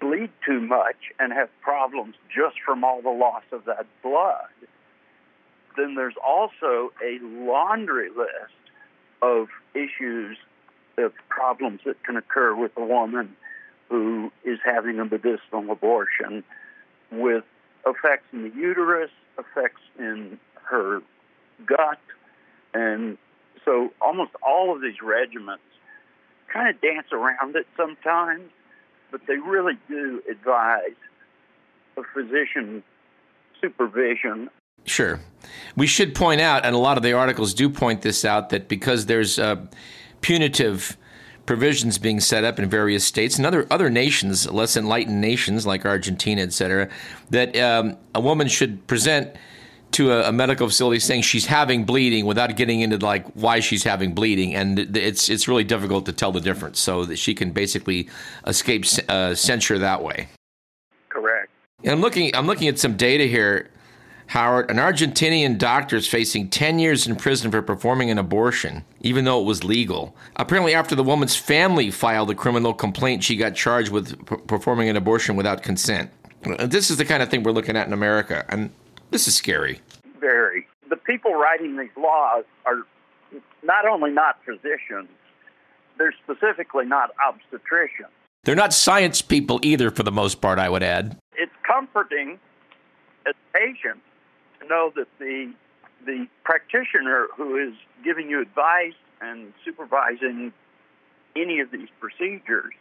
bleed 0.00 0.30
too 0.46 0.60
much 0.60 0.96
and 1.18 1.32
have 1.32 1.48
problems 1.60 2.14
just 2.34 2.56
from 2.64 2.84
all 2.84 3.02
the 3.02 3.10
loss 3.10 3.42
of 3.52 3.64
that 3.66 3.86
blood, 4.02 4.48
then 5.76 5.94
there's 5.94 6.14
also 6.24 6.92
a 7.04 7.18
laundry 7.22 8.08
list 8.08 8.54
of 9.22 9.48
issues, 9.74 10.36
of 10.98 11.12
problems 11.28 11.80
that 11.84 12.02
can 12.04 12.16
occur 12.16 12.54
with 12.54 12.72
a 12.76 12.84
woman 12.84 13.36
who 13.88 14.32
is 14.44 14.58
having 14.64 14.98
a 14.98 15.04
medicinal 15.04 15.70
abortion 15.70 16.42
with 17.10 17.44
effects 17.86 18.26
in 18.32 18.42
the 18.42 18.56
uterus, 18.56 19.10
effects 19.38 19.80
in 19.98 20.38
her 20.62 21.02
gut, 21.66 21.98
and 22.72 23.18
so 23.70 23.90
almost 24.00 24.32
all 24.42 24.74
of 24.74 24.82
these 24.82 25.00
regiments 25.00 25.62
kind 26.52 26.68
of 26.68 26.80
dance 26.80 27.06
around 27.12 27.54
it 27.54 27.66
sometimes 27.76 28.50
but 29.10 29.20
they 29.26 29.36
really 29.36 29.78
do 29.88 30.22
advise 30.30 30.96
a 31.96 32.02
physician 32.14 32.82
supervision. 33.60 34.48
Sure. 34.84 35.20
We 35.76 35.86
should 35.86 36.14
point 36.14 36.40
out, 36.40 36.64
and 36.64 36.74
a 36.74 36.78
lot 36.78 36.96
of 36.96 37.02
the 37.02 37.12
articles 37.12 37.52
do 37.54 37.68
point 37.68 38.02
this 38.02 38.24
out, 38.24 38.50
that 38.50 38.68
because 38.68 39.06
there's 39.06 39.38
uh, 39.38 39.66
punitive 40.20 40.96
provisions 41.46 41.98
being 41.98 42.20
set 42.20 42.44
up 42.44 42.58
in 42.58 42.68
various 42.68 43.04
states 43.04 43.36
and 43.36 43.44
other 43.44 43.66
other 43.70 43.90
nations, 43.90 44.50
less 44.50 44.76
enlightened 44.76 45.20
nations 45.20 45.66
like 45.66 45.84
Argentina, 45.84 46.42
et 46.42 46.52
cetera, 46.52 46.88
that 47.30 47.56
um, 47.58 47.96
a 48.14 48.20
woman 48.20 48.48
should 48.48 48.86
present 48.86 49.34
to 49.92 50.12
a, 50.12 50.28
a, 50.28 50.32
medical 50.32 50.68
facility 50.68 51.00
saying 51.00 51.22
she's 51.22 51.46
having 51.46 51.84
bleeding 51.84 52.26
without 52.26 52.54
getting 52.56 52.80
into 52.80 52.98
like 52.98 53.26
why 53.32 53.60
she's 53.60 53.84
having 53.84 54.14
bleeding, 54.14 54.54
and 54.54 54.78
it's 54.96 55.28
it's 55.28 55.48
really 55.48 55.64
difficult 55.64 56.06
to 56.06 56.12
tell 56.12 56.32
the 56.32 56.40
difference. 56.40 56.78
So 56.78 57.04
that 57.04 57.16
she 57.16 57.34
can 57.34 57.52
basically 57.52 58.08
escape 58.46 58.84
uh, 59.08 59.34
censure 59.34 59.78
that 59.78 60.02
way. 60.02 60.28
Correct. 61.08 61.50
And 61.82 61.92
I'm 61.92 62.00
looking 62.00 62.34
I'm 62.34 62.46
looking 62.46 62.68
at 62.68 62.78
some 62.78 62.96
data 62.96 63.24
here. 63.24 63.70
Howard, 64.28 64.70
an 64.70 64.76
Argentinian 64.76 65.58
doctor 65.58 65.96
is 65.96 66.06
facing 66.06 66.50
10 66.50 66.78
years 66.78 67.04
in 67.04 67.16
prison 67.16 67.50
for 67.50 67.62
performing 67.62 68.12
an 68.12 68.18
abortion, 68.18 68.84
even 69.00 69.24
though 69.24 69.40
it 69.40 69.44
was 69.44 69.64
legal. 69.64 70.14
Apparently, 70.36 70.72
after 70.72 70.94
the 70.94 71.02
woman's 71.02 71.34
family 71.34 71.90
filed 71.90 72.30
a 72.30 72.34
criminal 72.36 72.72
complaint, 72.72 73.24
she 73.24 73.34
got 73.34 73.56
charged 73.56 73.90
with 73.90 74.24
p- 74.26 74.36
performing 74.46 74.88
an 74.88 74.94
abortion 74.94 75.34
without 75.34 75.64
consent. 75.64 76.12
This 76.60 76.92
is 76.92 76.96
the 76.96 77.04
kind 77.04 77.24
of 77.24 77.28
thing 77.28 77.42
we're 77.42 77.50
looking 77.50 77.76
at 77.76 77.88
in 77.88 77.92
America. 77.92 78.44
And 78.48 78.70
this 79.10 79.26
is 79.28 79.34
scary. 79.34 79.80
Very. 80.18 80.66
The 80.88 80.96
people 80.96 81.34
writing 81.34 81.76
these 81.76 81.90
laws 81.96 82.44
are 82.66 82.82
not 83.62 83.86
only 83.86 84.10
not 84.10 84.38
physicians, 84.44 85.08
they're 85.98 86.14
specifically 86.24 86.86
not 86.86 87.10
obstetricians. 87.16 88.10
They're 88.44 88.56
not 88.56 88.72
science 88.72 89.20
people 89.20 89.60
either, 89.62 89.90
for 89.90 90.02
the 90.02 90.12
most 90.12 90.40
part, 90.40 90.58
I 90.58 90.68
would 90.68 90.82
add. 90.82 91.18
It's 91.34 91.52
comforting 91.66 92.38
as 93.26 93.34
a 93.34 93.58
patient 93.58 94.00
to 94.60 94.66
know 94.66 94.92
that 94.96 95.06
the 95.18 95.52
the 96.06 96.26
practitioner 96.44 97.26
who 97.36 97.56
is 97.56 97.74
giving 98.02 98.30
you 98.30 98.40
advice 98.40 98.94
and 99.20 99.52
supervising 99.62 100.50
any 101.36 101.60
of 101.60 101.70
these 101.70 101.88
procedures, 102.00 102.72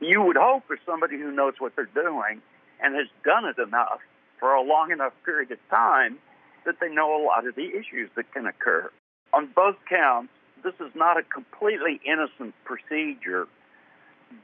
you 0.00 0.22
would 0.22 0.36
hope 0.36 0.64
as 0.72 0.78
somebody 0.86 1.18
who 1.18 1.30
knows 1.30 1.54
what 1.58 1.76
they're 1.76 1.84
doing 1.94 2.40
and 2.80 2.94
has 2.94 3.06
done 3.22 3.44
it 3.44 3.58
enough 3.58 4.00
for 4.38 4.54
a 4.54 4.62
long 4.62 4.90
enough 4.90 5.12
period 5.24 5.50
of 5.50 5.58
time 5.70 6.18
that 6.64 6.76
they 6.80 6.88
know 6.88 7.16
a 7.16 7.22
lot 7.24 7.46
of 7.46 7.54
the 7.54 7.68
issues 7.70 8.10
that 8.16 8.32
can 8.32 8.46
occur. 8.46 8.90
On 9.32 9.48
both 9.54 9.76
counts, 9.88 10.32
this 10.62 10.74
is 10.80 10.92
not 10.94 11.16
a 11.16 11.22
completely 11.22 12.00
innocent 12.04 12.54
procedure 12.64 13.46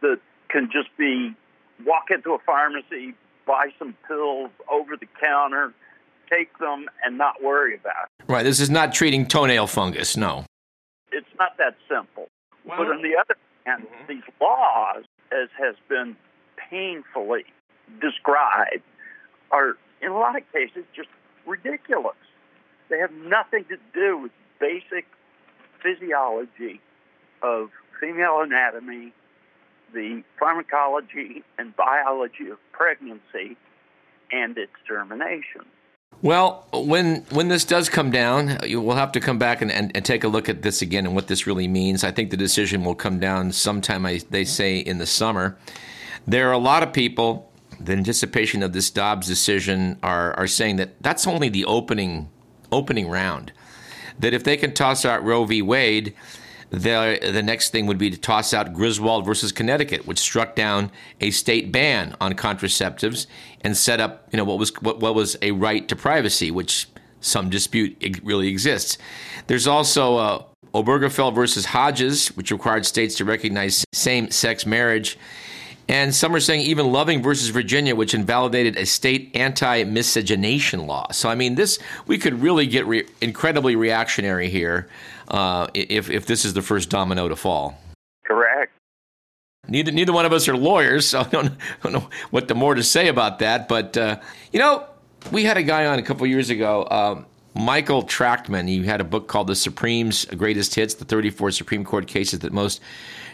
that 0.01 0.19
can 0.49 0.71
just 0.73 0.89
be 0.97 1.35
walk 1.85 2.11
into 2.11 2.33
a 2.33 2.39
pharmacy, 2.39 3.15
buy 3.47 3.69
some 3.79 3.97
pills 4.07 4.51
over 4.71 4.97
the 4.97 5.09
counter, 5.21 5.73
take 6.31 6.57
them, 6.59 6.87
and 7.05 7.19
not 7.19 7.43
worry 7.43 7.75
about 7.75 8.09
it. 8.21 8.33
Right. 8.33 8.43
This 8.43 8.61
is 8.61 8.71
not 8.71 8.95
treating 8.95 9.27
toenail 9.27 9.67
fungus. 9.67 10.17
No. 10.17 10.47
It's 11.13 11.27
not 11.39 11.57
that 11.59 11.77
simple. 11.89 12.29
Well, 12.65 12.79
but 12.79 12.87
on 12.89 13.03
the 13.03 13.17
other 13.19 13.37
hand, 13.65 13.85
mm-hmm. 13.85 14.13
these 14.13 14.23
laws, 14.41 15.05
as 15.33 15.49
has 15.59 15.75
been 15.89 16.17
painfully 16.71 17.45
described, 18.01 18.83
are 19.51 19.77
in 20.03 20.11
a 20.11 20.19
lot 20.19 20.37
of 20.37 20.43
cases 20.53 20.85
just 20.95 21.09
ridiculous. 21.47 22.17
They 22.91 22.99
have 22.99 23.13
nothing 23.13 23.65
to 23.67 23.77
do 23.93 24.19
with 24.19 24.33
basic 24.61 25.07
physiology 25.83 26.81
of 27.43 27.71
female 28.01 28.41
anatomy, 28.41 29.13
the 29.93 30.23
pharmacology 30.39 31.43
and 31.59 31.75
biology 31.77 32.49
of 32.51 32.59
pregnancy, 32.73 33.57
and 34.33 34.57
its 34.59 34.73
termination. 34.89 35.63
Well, 36.23 36.67
when 36.73 37.17
when 37.31 37.49
this 37.49 37.65
does 37.65 37.89
come 37.89 38.11
down, 38.11 38.59
we'll 38.63 38.97
have 38.97 39.13
to 39.13 39.21
come 39.21 39.39
back 39.39 39.61
and, 39.61 39.71
and, 39.71 39.95
and, 39.95 40.05
take 40.05 40.25
a 40.25 40.29
look 40.29 40.49
at 40.49 40.63
this 40.63 40.81
again 40.81 41.07
and 41.07 41.15
what 41.15 41.27
this 41.27 41.47
really 41.47 41.69
means. 41.69 42.03
I 42.05 42.13
think 42.13 42.31
the 42.31 42.37
decision 42.37 42.85
will 42.85 42.95
come 42.95 43.19
down 43.19 43.53
sometime, 43.53 44.07
I, 44.07 44.21
they 44.31 44.45
say, 44.45 44.79
in 44.79 44.99
the 44.99 45.07
summer. 45.07 45.59
There 46.27 46.49
are 46.49 46.53
a 46.53 46.59
lot 46.59 46.83
of 46.83 46.93
people, 46.93 47.53
the 47.81 47.93
anticipation 47.93 48.63
of 48.63 48.73
this 48.73 48.91
Dobbs 48.91 49.27
decision, 49.27 49.99
are, 50.03 50.33
are 50.35 50.47
saying 50.47 50.77
that 50.77 51.03
that's 51.03 51.27
only 51.27 51.49
the 51.49 51.65
opening 51.65 52.29
opening 52.73 53.09
round. 53.09 53.53
That 54.19 54.35
if 54.35 54.45
they 54.45 54.57
can 54.57 54.75
toss 54.75 55.05
out 55.05 55.25
Roe 55.25 55.45
v. 55.45 55.63
Wade, 55.63 56.15
the, 56.71 57.19
the 57.23 57.43
next 57.43 57.71
thing 57.71 57.87
would 57.87 57.99
be 57.99 58.11
to 58.11 58.17
toss 58.17 58.53
out 58.53 58.73
Griswold 58.73 59.25
versus 59.25 59.53
Connecticut, 59.53 60.07
which 60.07 60.19
struck 60.19 60.57
down 60.57 60.91
a 61.21 61.31
state 61.31 61.71
ban 61.71 62.17
on 62.21 62.33
contraceptives 62.35 63.27
and 63.61 63.77
set 63.77 64.01
up, 64.01 64.29
you 64.33 64.37
know, 64.37 64.45
what 64.45 64.59
was 64.59 64.71
what, 64.81 64.99
what 65.01 65.15
was 65.15 65.37
a 65.43 65.53
right 65.53 65.87
to 65.89 65.97
privacy, 65.97 66.51
which 66.51 66.89
some 67.21 67.49
dispute 67.49 68.21
really 68.23 68.49
exists. 68.49 68.99
There's 69.47 69.67
also 69.67 70.17
uh, 70.17 70.43
Obergefell 70.75 71.35
versus 71.35 71.67
Hodges, 71.67 72.29
which 72.29 72.51
required 72.51 72.85
states 72.85 73.15
to 73.17 73.25
recognize 73.25 73.85
same-sex 73.93 74.67
marriage. 74.67 75.17
And 75.89 76.15
some 76.15 76.35
are 76.35 76.41
saying 76.41 76.63
even 76.63 76.93
Loving 76.93 77.23
versus 77.23 77.49
Virginia, 77.49 77.95
which 77.95 78.15
invalidated 78.15 78.77
a 78.77 78.87
state 78.87 79.31
anti 79.35 79.85
miscegenation 79.85 80.87
law. 80.87 81.11
So, 81.13 81.29
I 81.29 81.35
mean, 81.35 81.57
this, 81.57 81.79
we 82.07 82.19
could 82.19 82.41
really 82.41 82.67
get 82.67 82.87
re- 82.87 83.07
incredibly 83.21 83.77
reactionary 83.77 84.49
here 84.49 84.89
uh, 85.29 85.69
if, 85.75 86.11
if 86.11 86.27
this 86.27 86.45
is 86.45 86.55
the 86.55 86.63
first 86.63 86.89
domino 86.89 87.29
to 87.29 87.37
fall. 87.37 87.79
Correct. 88.25 88.73
Neither, 89.69 89.93
neither 89.93 90.13
one 90.13 90.27
of 90.27 90.33
us 90.33 90.49
are 90.49 90.57
lawyers, 90.57 91.09
so 91.09 91.21
I 91.21 91.25
don't, 91.25 91.49
I 91.49 91.57
don't 91.83 91.93
know 91.93 92.09
what 92.31 92.49
the 92.49 92.55
more 92.55 92.75
to 92.75 92.83
say 92.83 93.09
about 93.09 93.39
that. 93.41 93.69
But, 93.69 93.97
uh, 93.97 94.21
you 94.53 94.59
know, 94.59 94.87
we 95.33 95.45
had 95.45 95.57
a 95.57 95.63
guy 95.63 95.87
on 95.87 95.99
a 95.99 96.03
couple 96.03 96.27
years 96.27 96.51
ago, 96.51 96.87
um, 96.91 97.27
Michael 97.55 98.03
Trachtman. 98.03 98.69
He 98.69 98.85
had 98.85 99.01
a 99.01 99.05
book 99.05 99.29
called 99.29 99.47
The 99.47 99.55
Supreme's 99.55 100.25
Greatest 100.25 100.75
Hits, 100.75 100.95
the 100.95 101.05
34 101.05 101.53
Supreme 101.53 101.85
Court 101.85 102.07
cases 102.07 102.41
that 102.41 102.53
most 102.53 102.81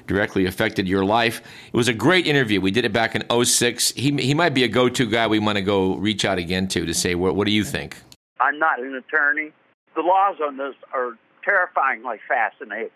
directly 0.07 0.47
affected 0.47 0.89
your 0.89 1.05
life. 1.05 1.41
It 1.73 1.77
was 1.77 1.89
a 1.89 1.95
great 1.95 2.27
interview. 2.27 2.61
We 2.61 2.71
did 2.71 2.85
it 2.85 2.93
back 2.93 3.15
in 3.15 3.25
06. 3.45 3.93
He, 3.93 4.11
he 4.17 4.35
might 4.35 4.55
be 4.55 4.65
a 4.65 4.69
go 4.69 4.89
to 4.89 5.07
guy 5.07 5.27
we 5.27 5.39
want 5.39 5.57
to 5.57 5.63
go 5.63 5.97
reach 5.97 6.25
out 6.25 6.39
again 6.39 6.69
to 6.69 6.85
to 6.85 6.95
say, 6.95 7.15
what, 7.15 7.35
what 7.35 7.47
do 7.47 7.53
you 7.53 7.65
think? 7.65 7.97
I'm 8.41 8.59
not 8.59 8.81
an 8.81 8.95
attorney. 8.95 9.53
The 9.95 10.03
laws 10.03 10.37
on 10.43 10.57
this 10.57 10.75
are 10.93 11.13
terrifyingly 11.45 12.19
fascinating, 12.29 12.91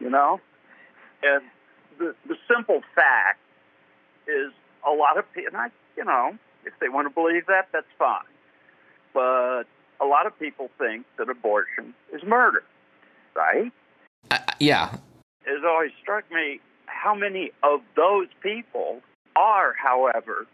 you 0.00 0.10
know? 0.10 0.40
And 1.22 1.42
the, 1.98 2.14
the 2.26 2.36
simple 2.52 2.82
fact 2.94 3.38
is 4.26 4.52
a 4.86 4.90
lot 4.90 5.18
of 5.18 5.30
people, 5.32 5.48
and 5.52 5.56
I, 5.56 5.68
you 5.96 6.04
know, 6.04 6.36
if 6.64 6.72
they 6.80 6.88
want 6.88 7.08
to 7.08 7.14
believe 7.14 7.46
that, 7.46 7.68
that's 7.72 7.86
fine. 7.98 8.22
But 9.14 9.64
a 10.02 10.06
lot 10.06 10.26
of 10.26 10.38
people 10.38 10.68
think 10.78 11.06
that 11.18 11.28
abortion 11.28 11.94
is 12.12 12.22
murder, 12.26 12.62
right? 13.34 13.72
Uh, 14.30 14.38
yeah. 14.58 14.96
It's 15.46 15.64
always 15.66 15.90
struck 16.00 16.24
me 16.30 16.60
how 16.86 17.14
many 17.14 17.50
of 17.62 17.80
those 17.96 18.28
people 18.42 19.00
are, 19.36 19.74
however, 19.74 20.46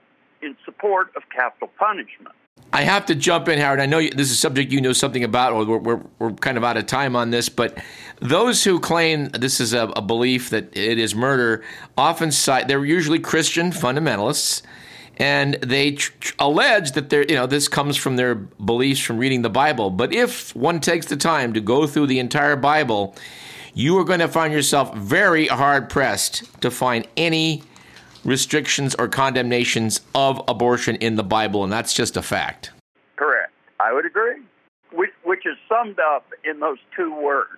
in 0.43 0.57
support 0.65 1.09
of 1.17 1.23
capital 1.35 1.71
punishment. 1.79 2.35
I 2.73 2.83
have 2.83 3.07
to 3.07 3.15
jump 3.15 3.49
in, 3.49 3.59
Howard. 3.59 3.81
I 3.81 3.87
know 3.87 4.01
this 4.01 4.31
is 4.31 4.33
a 4.33 4.37
subject 4.37 4.73
you 4.73 4.81
know 4.81 4.93
something 4.93 5.25
about, 5.25 5.53
or 5.53 5.65
we're, 5.65 5.79
we're, 5.79 6.03
we're 6.19 6.33
kind 6.33 6.59
of 6.59 6.65
out 6.65 6.77
of 6.77 6.87
time 6.87 7.17
on 7.17 7.31
this, 7.31 7.49
but 7.49 7.79
those 8.21 8.63
who 8.65 8.79
claim 8.79 9.29
this 9.31 9.61
is 9.61 9.73
a, 9.73 9.85
a 9.97 10.03
belief 10.03 10.51
that 10.51 10.77
it 10.77 10.99
is 10.99 11.15
murder 11.15 11.65
often 11.97 12.31
cite, 12.31 12.69
they're 12.69 12.85
usually 12.85 13.21
Christian 13.21 13.71
fundamentalists, 13.71 14.63
and 15.19 15.55
they 15.55 15.93
tr- 15.93 16.13
tr- 16.21 16.35
allege 16.39 16.93
that 16.93 17.13
you 17.13 17.37
know, 17.37 17.47
this 17.47 17.69
comes 17.69 17.97
from 17.97 18.17
their 18.17 18.35
beliefs 18.35 19.01
from 19.01 19.19
reading 19.19 19.43
the 19.43 19.51
Bible. 19.51 19.91
But 19.91 20.13
if 20.13 20.55
one 20.55 20.81
takes 20.81 21.07
the 21.07 21.17
time 21.17 21.53
to 21.55 21.61
go 21.61 21.87
through 21.87 22.07
the 22.07 22.21
entire 22.21 22.57
Bible, 22.57 23.17
you 23.75 23.99
are 23.99 24.05
going 24.05 24.21
to 24.21 24.29
find 24.29 24.53
yourself 24.53 24.95
very 24.97 25.49
hard 25.49 25.91
pressed 25.91 26.61
to 26.63 26.71
find 26.71 27.07
any 27.17 27.63
restrictions 28.25 28.95
or 28.95 29.09
condemnations 29.09 30.01
of 30.15 30.41
abortion 30.49 30.97
in 30.97 31.17
the 31.17 31.25
Bible, 31.25 31.65
and 31.65 31.73
that's 31.73 31.95
just 31.95 32.17
a 32.17 32.23
fact. 32.23 32.71
Correct. 33.17 33.53
I 33.81 33.93
would 33.93 34.07
agree. 34.07 34.37
Which, 34.93 35.11
which 35.25 35.47
is 35.47 35.57
summed 35.69 35.99
up 35.99 36.27
in 36.45 36.61
those 36.61 36.79
two 36.97 37.15
words 37.15 37.51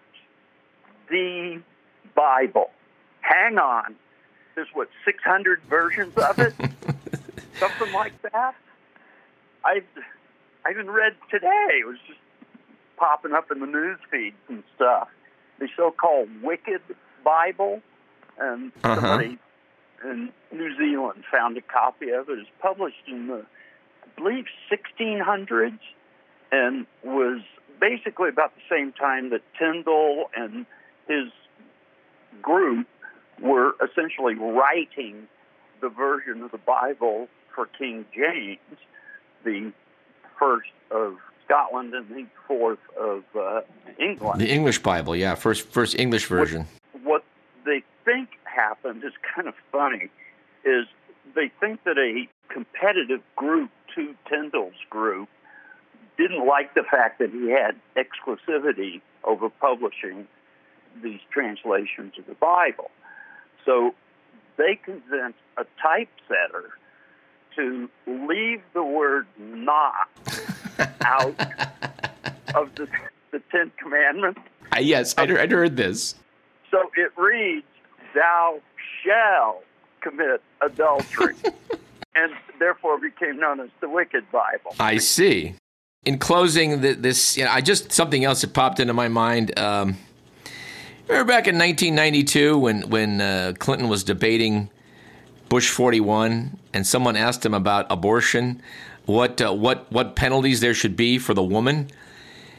the 1.08 1.60
Bible. 2.14 2.70
Hang 3.20 3.58
on. 3.58 3.96
There's 4.54 4.68
what, 4.74 4.88
600 5.04 5.60
versions 5.68 6.16
of 6.16 6.38
it? 6.38 6.54
Something 7.60 7.92
like 7.92 8.20
that? 8.22 8.54
I, 9.64 9.82
I 10.64 10.70
even 10.70 10.90
read 10.90 11.12
today, 11.30 11.80
it 11.80 11.86
was 11.86 11.98
just 12.06 12.18
popping 12.96 13.32
up 13.32 13.50
in 13.50 13.60
the 13.60 13.66
news 13.66 13.98
feeds 14.10 14.36
and 14.48 14.62
stuff. 14.74 15.08
The 15.58 15.68
so 15.76 15.90
called 15.90 16.28
Wicked 16.42 16.80
Bible. 17.24 17.82
And 18.38 18.72
uh-huh. 18.82 18.94
somebody 18.94 19.38
in 20.02 20.30
New 20.50 20.76
Zealand 20.78 21.24
found 21.30 21.58
a 21.58 21.60
copy 21.60 22.10
of 22.10 22.28
it. 22.30 22.38
It's 22.38 22.48
published 22.60 23.06
in 23.06 23.26
the, 23.26 23.44
I 24.02 24.20
believe, 24.20 24.46
1600s, 24.72 25.78
and 26.50 26.86
was 27.04 27.42
basically 27.78 28.30
about 28.30 28.54
the 28.54 28.62
same 28.74 28.92
time 28.92 29.30
that 29.30 29.42
Tyndale 29.58 30.30
and 30.34 30.64
his 31.06 31.30
group 32.40 32.86
were 33.40 33.72
essentially 33.82 34.34
writing 34.34 35.28
the 35.80 35.88
version 35.88 36.42
of 36.42 36.50
the 36.50 36.58
Bible 36.58 37.28
for 37.54 37.66
King 37.66 38.04
James, 38.14 38.58
the 39.44 39.72
first 40.38 40.70
of 40.90 41.16
Scotland 41.44 41.94
and 41.94 42.08
the 42.08 42.26
fourth 42.46 42.78
of 42.98 43.24
uh, 43.38 43.60
England. 43.98 44.40
The 44.40 44.50
English 44.50 44.82
Bible, 44.82 45.16
yeah, 45.16 45.34
first 45.34 45.68
first 45.68 45.98
English 45.98 46.26
version. 46.26 46.66
What, 46.92 47.04
what 47.04 47.24
they 47.64 47.82
think 48.04 48.30
happened 48.44 49.04
is 49.04 49.12
kind 49.34 49.48
of 49.48 49.54
funny 49.72 50.10
is 50.64 50.86
they 51.34 51.50
think 51.60 51.84
that 51.84 51.98
a 51.98 52.28
competitive 52.52 53.20
group 53.36 53.70
to 53.94 54.14
Tyndale's 54.28 54.74
group 54.88 55.28
didn't 56.16 56.46
like 56.46 56.74
the 56.74 56.82
fact 56.82 57.18
that 57.18 57.30
he 57.30 57.50
had 57.50 57.76
exclusivity 57.96 59.00
over 59.24 59.48
publishing 59.48 60.26
these 61.02 61.20
translations 61.30 62.14
of 62.18 62.26
the 62.26 62.34
Bible. 62.34 62.90
So 63.64 63.94
they 64.56 64.78
convinced 64.82 65.38
a 65.56 65.64
typesetter 65.82 66.70
to 67.56 67.88
leave 68.06 68.62
the 68.74 68.82
word 68.82 69.26
not 69.38 70.08
out 71.04 71.34
of 72.54 72.74
the, 72.74 72.88
the 73.30 73.40
Ten 73.50 73.70
Commandments. 73.80 74.40
Uh, 74.74 74.80
yes, 74.80 75.14
I'd, 75.18 75.30
I'd 75.30 75.50
heard 75.50 75.76
this. 75.76 76.14
So 76.70 76.90
it 76.96 77.12
reads, 77.16 77.66
Thou 78.14 78.60
shall 79.02 79.62
commit 80.00 80.42
adultery, 80.60 81.34
and 82.14 82.32
therefore 82.58 82.98
became 82.98 83.38
known 83.38 83.60
as 83.60 83.70
the 83.80 83.88
Wicked 83.88 84.30
Bible. 84.30 84.74
I 84.78 84.98
see. 84.98 85.54
In 86.04 86.18
closing, 86.18 86.80
this 86.80 87.36
you 87.36 87.44
know, 87.44 87.50
I 87.50 87.60
just 87.60 87.92
something 87.92 88.24
else 88.24 88.40
that 88.40 88.54
popped 88.54 88.80
into 88.80 88.94
my 88.94 89.08
mind. 89.08 89.58
Um, 89.58 89.98
remember 91.08 91.30
back 91.30 91.46
in 91.46 91.58
1992 91.58 92.58
when 92.58 92.88
when 92.88 93.20
uh, 93.20 93.52
Clinton 93.58 93.88
was 93.88 94.02
debating 94.02 94.70
Bush 95.50 95.68
41, 95.68 96.56
and 96.72 96.86
someone 96.86 97.16
asked 97.16 97.44
him 97.44 97.54
about 97.54 97.86
abortion, 97.90 98.62
what 99.04 99.42
uh, 99.42 99.52
what 99.52 99.90
what 99.90 100.14
penalties 100.14 100.60
there 100.60 100.74
should 100.74 100.96
be 100.96 101.18
for 101.18 101.34
the 101.34 101.42
woman. 101.42 101.90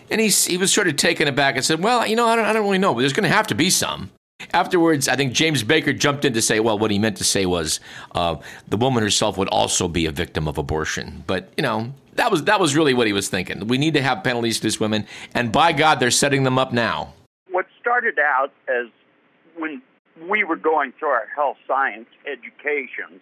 And 0.10 0.20
he, 0.20 0.28
he 0.28 0.58
was 0.58 0.74
sort 0.74 0.90
of 0.90 0.98
taken 0.98 1.30
aback 1.30 1.56
and 1.56 1.64
said, 1.64 1.82
Well, 1.82 2.06
you 2.06 2.18
know, 2.18 2.28
I 2.28 2.36
don't, 2.36 2.44
I 2.44 2.52
don't 2.52 2.64
really 2.64 2.78
know, 2.78 2.94
but 2.94 3.00
there's 3.00 3.14
going 3.14 3.30
to 3.30 3.36
have 3.36 3.48
to 3.48 3.56
be 3.56 3.70
some. 3.70 4.12
Afterwards, 4.54 5.08
I 5.08 5.16
think 5.16 5.32
James 5.32 5.64
Baker 5.64 5.94
jumped 5.94 6.26
in 6.26 6.34
to 6.34 6.42
say, 6.42 6.60
well, 6.60 6.78
what 6.78 6.90
he 6.90 6.98
meant 6.98 7.16
to 7.18 7.24
say 7.24 7.46
was 7.46 7.80
uh, 8.16 8.38
the 8.68 8.76
woman 8.76 9.04
herself 9.04 9.38
would 9.38 9.48
also 9.50 9.88
be 9.88 10.08
a 10.08 10.12
victim 10.12 10.48
of 10.48 10.58
abortion. 10.58 11.24
But, 11.28 11.54
you 11.58 11.62
know, 11.62 11.94
that 12.16 12.32
was, 12.32 12.44
that 12.46 12.60
was 12.60 12.76
really 12.76 12.96
what 12.96 13.06
he 13.06 13.14
was 13.14 13.30
thinking. 13.30 13.68
We 13.68 13.78
need 13.78 13.94
to 13.94 14.02
have 14.02 14.24
penalties 14.24 14.58
for 14.58 14.64
this 14.64 14.80
women, 14.80 15.06
and 15.36 15.52
by 15.52 15.74
God, 15.74 16.00
they're 16.00 16.10
setting 16.10 16.44
them 16.44 16.58
up 16.58 16.74
now. 16.74 17.14
What 17.52 17.68
started 17.80 18.18
out 18.18 18.52
as 18.68 18.88
when 19.56 19.84
we 20.28 20.44
were 20.44 20.56
going 20.56 20.94
through 20.98 21.10
our 21.10 21.28
health 21.36 21.58
science 21.68 22.08
educations, 22.26 23.22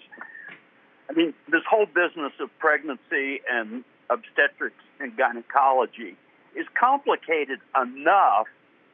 I 1.09 1.13
mean, 1.13 1.33
this 1.51 1.62
whole 1.69 1.85
business 1.85 2.33
of 2.39 2.49
pregnancy 2.59 3.41
and 3.49 3.83
obstetrics 4.09 4.83
and 4.99 5.15
gynecology 5.15 6.15
is 6.55 6.65
complicated 6.79 7.59
enough 7.79 8.47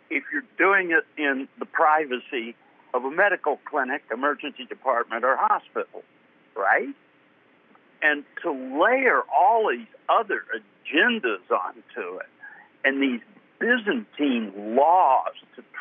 if 0.10 0.24
you're 0.32 0.44
doing 0.58 0.92
it 0.92 1.06
in 1.22 1.48
the 1.60 1.66
privacy 1.66 2.56
of 2.94 3.04
a 3.04 3.12
medical 3.12 3.60
clinic, 3.66 4.04
emergency 4.12 4.66
department, 4.66 5.24
or 5.26 5.36
hospital, 5.38 6.04
right? 6.56 6.94
And 8.02 8.24
to 8.44 8.52
layer 8.52 9.22
all 9.36 9.70
these 9.70 9.88
other 10.08 10.44
agendas 10.54 11.50
onto 11.50 12.18
it 12.18 12.28
and 12.84 13.02
these 13.02 13.22
Byzantine 13.60 14.76
laws 14.76 15.34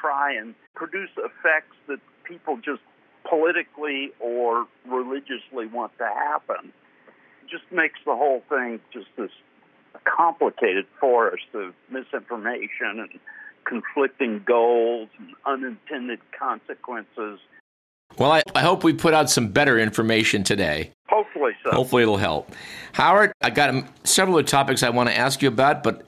try 0.05 0.35
and 0.37 0.55
produce 0.75 1.11
effects 1.17 1.77
that 1.89 1.99
people 2.25 2.57
just 2.57 2.83
politically 3.29 4.11
or 4.21 4.67
religiously 4.87 5.67
want 5.73 5.97
to 5.97 6.05
happen 6.05 6.73
just 7.51 7.65
makes 7.73 7.99
the 8.05 8.15
whole 8.15 8.43
thing 8.49 8.81
just 8.93 9.07
this 9.17 9.31
complicated 10.05 10.85
forest 11.01 11.45
of 11.55 11.73
misinformation 11.91 12.99
and 12.99 13.09
conflicting 13.65 14.43
goals 14.47 15.09
and 15.19 15.29
unintended 15.47 16.19
consequences. 16.39 17.39
Well, 18.19 18.33
I, 18.33 18.43
I, 18.55 18.61
hope 18.61 18.85
we 18.85 18.93
put 18.93 19.15
out 19.15 19.31
some 19.31 19.49
better 19.49 19.79
information 19.79 20.45
today. 20.45 20.91
Hopefully 21.09 21.53
so. 21.65 21.71
Hopefully 21.71 22.03
it'll 22.03 22.19
help. 22.19 22.51
Howard, 22.93 23.33
I 23.41 23.51
got 23.51 23.71
um, 23.71 23.89
several 24.05 24.43
topics 24.45 24.83
I 24.83 24.91
want 24.91 25.09
to 25.09 25.17
ask 25.17 25.41
you 25.41 25.49
about, 25.49 25.83
but 25.83 26.07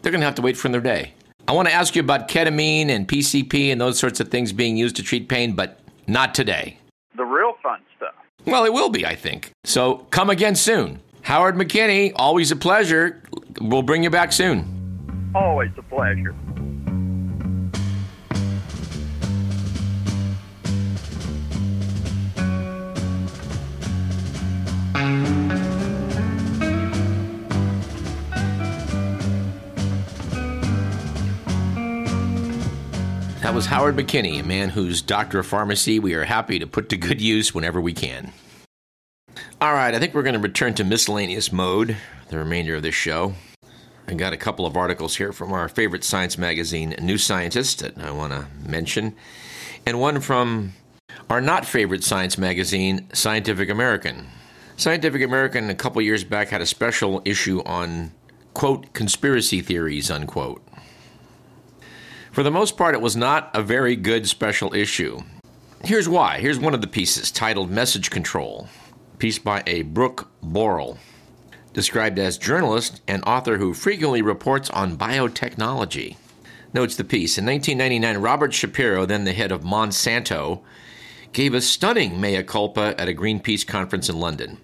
they're 0.00 0.12
going 0.12 0.20
to 0.20 0.26
have 0.26 0.36
to 0.36 0.42
wait 0.42 0.56
for 0.56 0.68
another 0.68 0.82
day. 0.82 1.14
I 1.46 1.52
want 1.52 1.68
to 1.68 1.74
ask 1.74 1.94
you 1.94 2.00
about 2.00 2.28
ketamine 2.28 2.88
and 2.88 3.06
PCP 3.06 3.70
and 3.70 3.80
those 3.80 3.98
sorts 3.98 4.18
of 4.20 4.28
things 4.28 4.52
being 4.52 4.76
used 4.76 4.96
to 4.96 5.02
treat 5.02 5.28
pain, 5.28 5.52
but 5.52 5.78
not 6.06 6.34
today. 6.34 6.78
The 7.16 7.24
real 7.24 7.54
fun 7.62 7.80
stuff. 7.96 8.14
Well, 8.46 8.64
it 8.64 8.72
will 8.72 8.88
be, 8.88 9.06
I 9.06 9.14
think. 9.14 9.50
So 9.64 10.06
come 10.10 10.30
again 10.30 10.56
soon. 10.56 11.00
Howard 11.22 11.56
McKinney, 11.56 12.12
always 12.16 12.50
a 12.50 12.56
pleasure. 12.56 13.22
We'll 13.60 13.82
bring 13.82 14.02
you 14.02 14.10
back 14.10 14.32
soon. 14.32 15.32
Always 15.34 15.70
a 15.76 15.82
pleasure. 15.82 16.34
Was 33.54 33.66
Howard 33.66 33.94
McKinney, 33.94 34.40
a 34.40 34.42
man 34.42 34.70
whose 34.70 35.00
doctor 35.00 35.38
of 35.38 35.46
pharmacy 35.46 36.00
we 36.00 36.14
are 36.14 36.24
happy 36.24 36.58
to 36.58 36.66
put 36.66 36.88
to 36.88 36.96
good 36.96 37.20
use 37.20 37.54
whenever 37.54 37.80
we 37.80 37.92
can. 37.92 38.32
All 39.60 39.72
right, 39.72 39.94
I 39.94 40.00
think 40.00 40.12
we're 40.12 40.24
going 40.24 40.34
to 40.34 40.40
return 40.40 40.74
to 40.74 40.82
miscellaneous 40.82 41.52
mode 41.52 41.96
the 42.30 42.38
remainder 42.38 42.74
of 42.74 42.82
this 42.82 42.96
show. 42.96 43.34
I 44.08 44.14
got 44.14 44.32
a 44.32 44.36
couple 44.36 44.66
of 44.66 44.76
articles 44.76 45.14
here 45.14 45.32
from 45.32 45.52
our 45.52 45.68
favorite 45.68 46.02
science 46.02 46.36
magazine, 46.36 46.96
New 47.00 47.16
Scientist, 47.16 47.78
that 47.78 47.96
I 47.96 48.10
want 48.10 48.32
to 48.32 48.48
mention, 48.68 49.14
and 49.86 50.00
one 50.00 50.20
from 50.20 50.72
our 51.30 51.40
not 51.40 51.64
favorite 51.64 52.02
science 52.02 52.36
magazine, 52.36 53.08
Scientific 53.12 53.70
American. 53.70 54.26
Scientific 54.76 55.22
American, 55.22 55.70
a 55.70 55.76
couple 55.76 56.02
years 56.02 56.24
back, 56.24 56.48
had 56.48 56.60
a 56.60 56.66
special 56.66 57.22
issue 57.24 57.62
on, 57.64 58.10
quote, 58.52 58.92
conspiracy 58.94 59.60
theories, 59.60 60.10
unquote. 60.10 60.63
For 62.34 62.42
the 62.42 62.50
most 62.50 62.76
part, 62.76 62.96
it 62.96 63.00
was 63.00 63.14
not 63.14 63.48
a 63.54 63.62
very 63.62 63.94
good 63.94 64.26
special 64.28 64.74
issue. 64.74 65.22
Here's 65.84 66.08
why. 66.08 66.40
Here's 66.40 66.58
one 66.58 66.74
of 66.74 66.80
the 66.80 66.88
pieces 66.88 67.30
titled 67.30 67.70
Message 67.70 68.10
Control, 68.10 68.66
piece 69.18 69.38
by 69.38 69.62
a 69.68 69.82
Brooke 69.82 70.28
Borel, 70.42 70.98
described 71.74 72.18
as 72.18 72.36
journalist 72.36 73.02
and 73.06 73.22
author 73.24 73.58
who 73.58 73.72
frequently 73.72 74.20
reports 74.20 74.68
on 74.70 74.98
biotechnology. 74.98 76.16
Notes 76.72 76.96
the 76.96 77.04
piece. 77.04 77.38
In 77.38 77.46
1999, 77.46 78.20
Robert 78.20 78.52
Shapiro, 78.52 79.06
then 79.06 79.22
the 79.22 79.32
head 79.32 79.52
of 79.52 79.62
Monsanto, 79.62 80.62
gave 81.32 81.54
a 81.54 81.60
stunning 81.60 82.20
mea 82.20 82.42
culpa 82.42 82.96
at 82.98 83.08
a 83.08 83.14
Greenpeace 83.14 83.64
conference 83.64 84.08
in 84.08 84.18
London. 84.18 84.58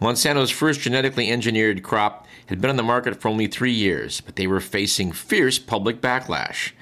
Monsanto's 0.00 0.50
first 0.50 0.80
genetically 0.80 1.30
engineered 1.30 1.82
crop 1.82 2.26
had 2.46 2.60
been 2.60 2.70
on 2.70 2.76
the 2.76 2.82
market 2.82 3.20
for 3.20 3.28
only 3.28 3.46
three 3.46 3.72
years, 3.72 4.20
but 4.20 4.36
they 4.36 4.46
were 4.46 4.60
facing 4.60 5.12
fierce 5.12 5.58
public 5.58 6.00
backlash. 6.00 6.72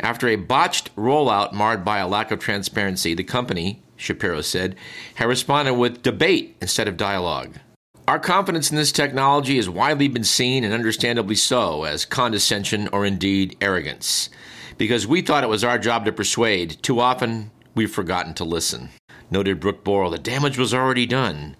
After 0.00 0.28
a 0.28 0.36
botched 0.36 0.94
rollout 0.96 1.52
marred 1.52 1.84
by 1.84 1.98
a 1.98 2.08
lack 2.08 2.30
of 2.30 2.38
transparency, 2.38 3.14
the 3.14 3.24
company, 3.24 3.82
Shapiro 3.96 4.40
said, 4.40 4.76
had 5.14 5.28
responded 5.28 5.74
with 5.74 6.02
debate 6.02 6.56
instead 6.60 6.88
of 6.88 6.96
dialogue. 6.96 7.58
Our 8.06 8.18
confidence 8.18 8.70
in 8.70 8.76
this 8.76 8.92
technology 8.92 9.56
has 9.56 9.68
widely 9.68 10.08
been 10.08 10.24
seen, 10.24 10.62
and 10.62 10.74
understandably 10.74 11.36
so, 11.36 11.84
as 11.84 12.04
condescension 12.04 12.88
or 12.88 13.06
indeed 13.06 13.56
arrogance. 13.60 14.28
Because 14.76 15.06
we 15.06 15.22
thought 15.22 15.44
it 15.44 15.48
was 15.48 15.64
our 15.64 15.78
job 15.78 16.04
to 16.04 16.12
persuade, 16.12 16.82
too 16.82 17.00
often 17.00 17.50
we've 17.74 17.90
forgotten 17.90 18.34
to 18.34 18.44
listen. 18.44 18.90
Noted 19.30 19.58
Brooke 19.58 19.84
Borel, 19.84 20.10
the 20.10 20.18
damage 20.18 20.58
was 20.58 20.74
already 20.74 21.06
done. 21.06 21.56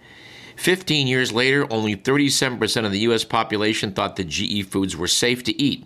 15 0.56 1.06
years 1.06 1.32
later, 1.32 1.66
only 1.72 1.96
37% 1.96 2.84
of 2.84 2.92
the 2.92 3.00
U.S. 3.00 3.24
population 3.24 3.92
thought 3.92 4.16
that 4.16 4.28
GE 4.28 4.66
foods 4.66 4.96
were 4.96 5.08
safe 5.08 5.42
to 5.44 5.62
eat, 5.62 5.84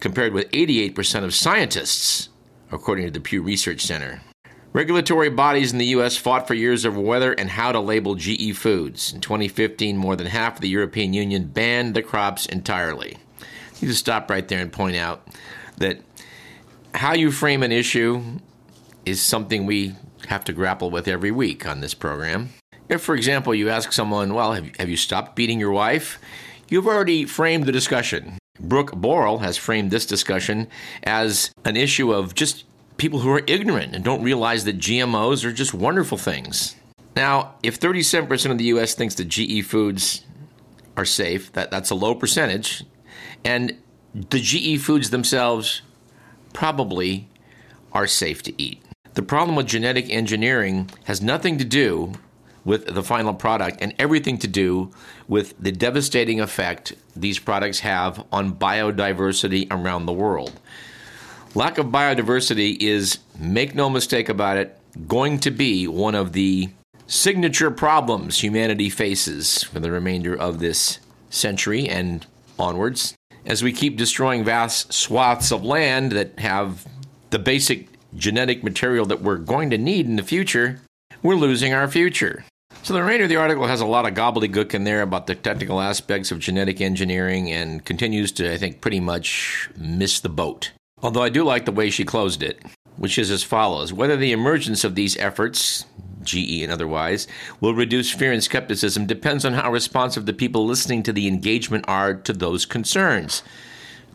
compared 0.00 0.32
with 0.32 0.50
88% 0.50 1.24
of 1.24 1.34
scientists, 1.34 2.28
according 2.72 3.06
to 3.06 3.10
the 3.12 3.20
Pew 3.20 3.42
Research 3.42 3.82
Center. 3.82 4.20
Regulatory 4.72 5.30
bodies 5.30 5.72
in 5.72 5.78
the 5.78 5.86
U.S. 5.86 6.16
fought 6.16 6.46
for 6.46 6.54
years 6.54 6.86
over 6.86 7.00
whether 7.00 7.32
and 7.32 7.50
how 7.50 7.72
to 7.72 7.80
label 7.80 8.14
GE 8.14 8.56
foods. 8.56 9.12
In 9.12 9.20
2015, 9.20 9.96
more 9.96 10.14
than 10.14 10.28
half 10.28 10.56
of 10.56 10.60
the 10.60 10.68
European 10.68 11.12
Union 11.12 11.46
banned 11.48 11.94
the 11.94 12.02
crops 12.02 12.46
entirely. 12.46 13.16
You 13.80 13.88
just 13.88 14.00
stop 14.00 14.30
right 14.30 14.46
there 14.46 14.60
and 14.60 14.72
point 14.72 14.96
out 14.96 15.26
that 15.78 16.00
how 16.94 17.14
you 17.14 17.32
frame 17.32 17.62
an 17.62 17.72
issue 17.72 18.22
is 19.04 19.20
something 19.20 19.66
we 19.66 19.96
have 20.28 20.44
to 20.44 20.52
grapple 20.52 20.90
with 20.90 21.08
every 21.08 21.30
week 21.30 21.66
on 21.66 21.80
this 21.80 21.94
program. 21.94 22.50
If, 22.90 23.02
for 23.02 23.14
example, 23.14 23.54
you 23.54 23.70
ask 23.70 23.92
someone, 23.92 24.34
Well, 24.34 24.52
have, 24.52 24.74
have 24.76 24.88
you 24.88 24.96
stopped 24.96 25.36
beating 25.36 25.60
your 25.60 25.70
wife? 25.70 26.18
You've 26.68 26.88
already 26.88 27.24
framed 27.24 27.64
the 27.64 27.72
discussion. 27.72 28.36
Brooke 28.58 28.92
Borel 28.92 29.38
has 29.38 29.56
framed 29.56 29.92
this 29.92 30.04
discussion 30.04 30.66
as 31.04 31.52
an 31.64 31.76
issue 31.76 32.12
of 32.12 32.34
just 32.34 32.64
people 32.96 33.20
who 33.20 33.30
are 33.30 33.42
ignorant 33.46 33.94
and 33.94 34.04
don't 34.04 34.24
realize 34.24 34.64
that 34.64 34.78
GMOs 34.78 35.44
are 35.44 35.52
just 35.52 35.72
wonderful 35.72 36.18
things. 36.18 36.74
Now, 37.14 37.54
if 37.62 37.78
37% 37.78 38.50
of 38.50 38.58
the 38.58 38.64
US 38.64 38.94
thinks 38.94 39.14
that 39.14 39.28
GE 39.28 39.64
foods 39.64 40.24
are 40.96 41.04
safe, 41.04 41.52
that, 41.52 41.70
that's 41.70 41.90
a 41.90 41.94
low 41.94 42.16
percentage, 42.16 42.84
and 43.44 43.76
the 44.12 44.40
GE 44.40 44.80
foods 44.82 45.10
themselves 45.10 45.82
probably 46.52 47.28
are 47.92 48.08
safe 48.08 48.42
to 48.42 48.62
eat. 48.62 48.82
The 49.14 49.22
problem 49.22 49.56
with 49.56 49.66
genetic 49.66 50.10
engineering 50.10 50.90
has 51.04 51.22
nothing 51.22 51.56
to 51.58 51.64
do 51.64 52.14
with 52.64 52.86
the 52.86 53.02
final 53.02 53.34
product 53.34 53.78
and 53.80 53.94
everything 53.98 54.38
to 54.38 54.48
do 54.48 54.90
with 55.28 55.54
the 55.58 55.72
devastating 55.72 56.40
effect 56.40 56.92
these 57.16 57.38
products 57.38 57.80
have 57.80 58.24
on 58.32 58.54
biodiversity 58.54 59.66
around 59.70 60.06
the 60.06 60.12
world. 60.12 60.58
Lack 61.54 61.78
of 61.78 61.86
biodiversity 61.86 62.76
is, 62.80 63.18
make 63.38 63.74
no 63.74 63.90
mistake 63.90 64.28
about 64.28 64.56
it, 64.56 64.78
going 65.08 65.38
to 65.40 65.50
be 65.50 65.88
one 65.88 66.14
of 66.14 66.32
the 66.32 66.68
signature 67.06 67.70
problems 67.70 68.38
humanity 68.38 68.88
faces 68.88 69.64
for 69.64 69.80
the 69.80 69.90
remainder 69.90 70.34
of 70.34 70.60
this 70.60 71.00
century 71.28 71.88
and 71.88 72.26
onwards. 72.58 73.14
As 73.44 73.62
we 73.62 73.72
keep 73.72 73.96
destroying 73.96 74.44
vast 74.44 74.92
swaths 74.92 75.50
of 75.50 75.64
land 75.64 76.12
that 76.12 76.38
have 76.38 76.86
the 77.30 77.38
basic 77.38 77.88
genetic 78.14 78.62
material 78.62 79.06
that 79.06 79.22
we're 79.22 79.36
going 79.36 79.70
to 79.70 79.78
need 79.78 80.06
in 80.06 80.16
the 80.16 80.22
future, 80.22 80.80
we're 81.22 81.34
losing 81.34 81.72
our 81.72 81.88
future. 81.88 82.44
So 82.90 82.94
the 82.94 83.02
remainder 83.02 83.22
of 83.22 83.28
the 83.30 83.36
article 83.36 83.68
has 83.68 83.80
a 83.80 83.86
lot 83.86 84.04
of 84.04 84.14
gobbledygook 84.14 84.74
in 84.74 84.82
there 84.82 85.02
about 85.02 85.28
the 85.28 85.36
technical 85.36 85.80
aspects 85.80 86.32
of 86.32 86.40
genetic 86.40 86.80
engineering 86.80 87.52
and 87.52 87.84
continues 87.84 88.32
to, 88.32 88.52
I 88.52 88.56
think, 88.56 88.80
pretty 88.80 88.98
much 88.98 89.70
miss 89.76 90.18
the 90.18 90.28
boat. 90.28 90.72
Although 91.00 91.22
I 91.22 91.28
do 91.28 91.44
like 91.44 91.66
the 91.66 91.70
way 91.70 91.88
she 91.90 92.04
closed 92.04 92.42
it, 92.42 92.60
which 92.96 93.16
is 93.16 93.30
as 93.30 93.44
follows 93.44 93.92
Whether 93.92 94.16
the 94.16 94.32
emergence 94.32 94.82
of 94.82 94.96
these 94.96 95.16
efforts, 95.18 95.86
GE 96.24 96.62
and 96.62 96.72
otherwise, 96.72 97.28
will 97.60 97.76
reduce 97.76 98.10
fear 98.10 98.32
and 98.32 98.42
skepticism 98.42 99.06
depends 99.06 99.44
on 99.44 99.52
how 99.52 99.70
responsive 99.70 100.26
the 100.26 100.32
people 100.32 100.66
listening 100.66 101.04
to 101.04 101.12
the 101.12 101.28
engagement 101.28 101.84
are 101.86 102.14
to 102.14 102.32
those 102.32 102.66
concerns. 102.66 103.44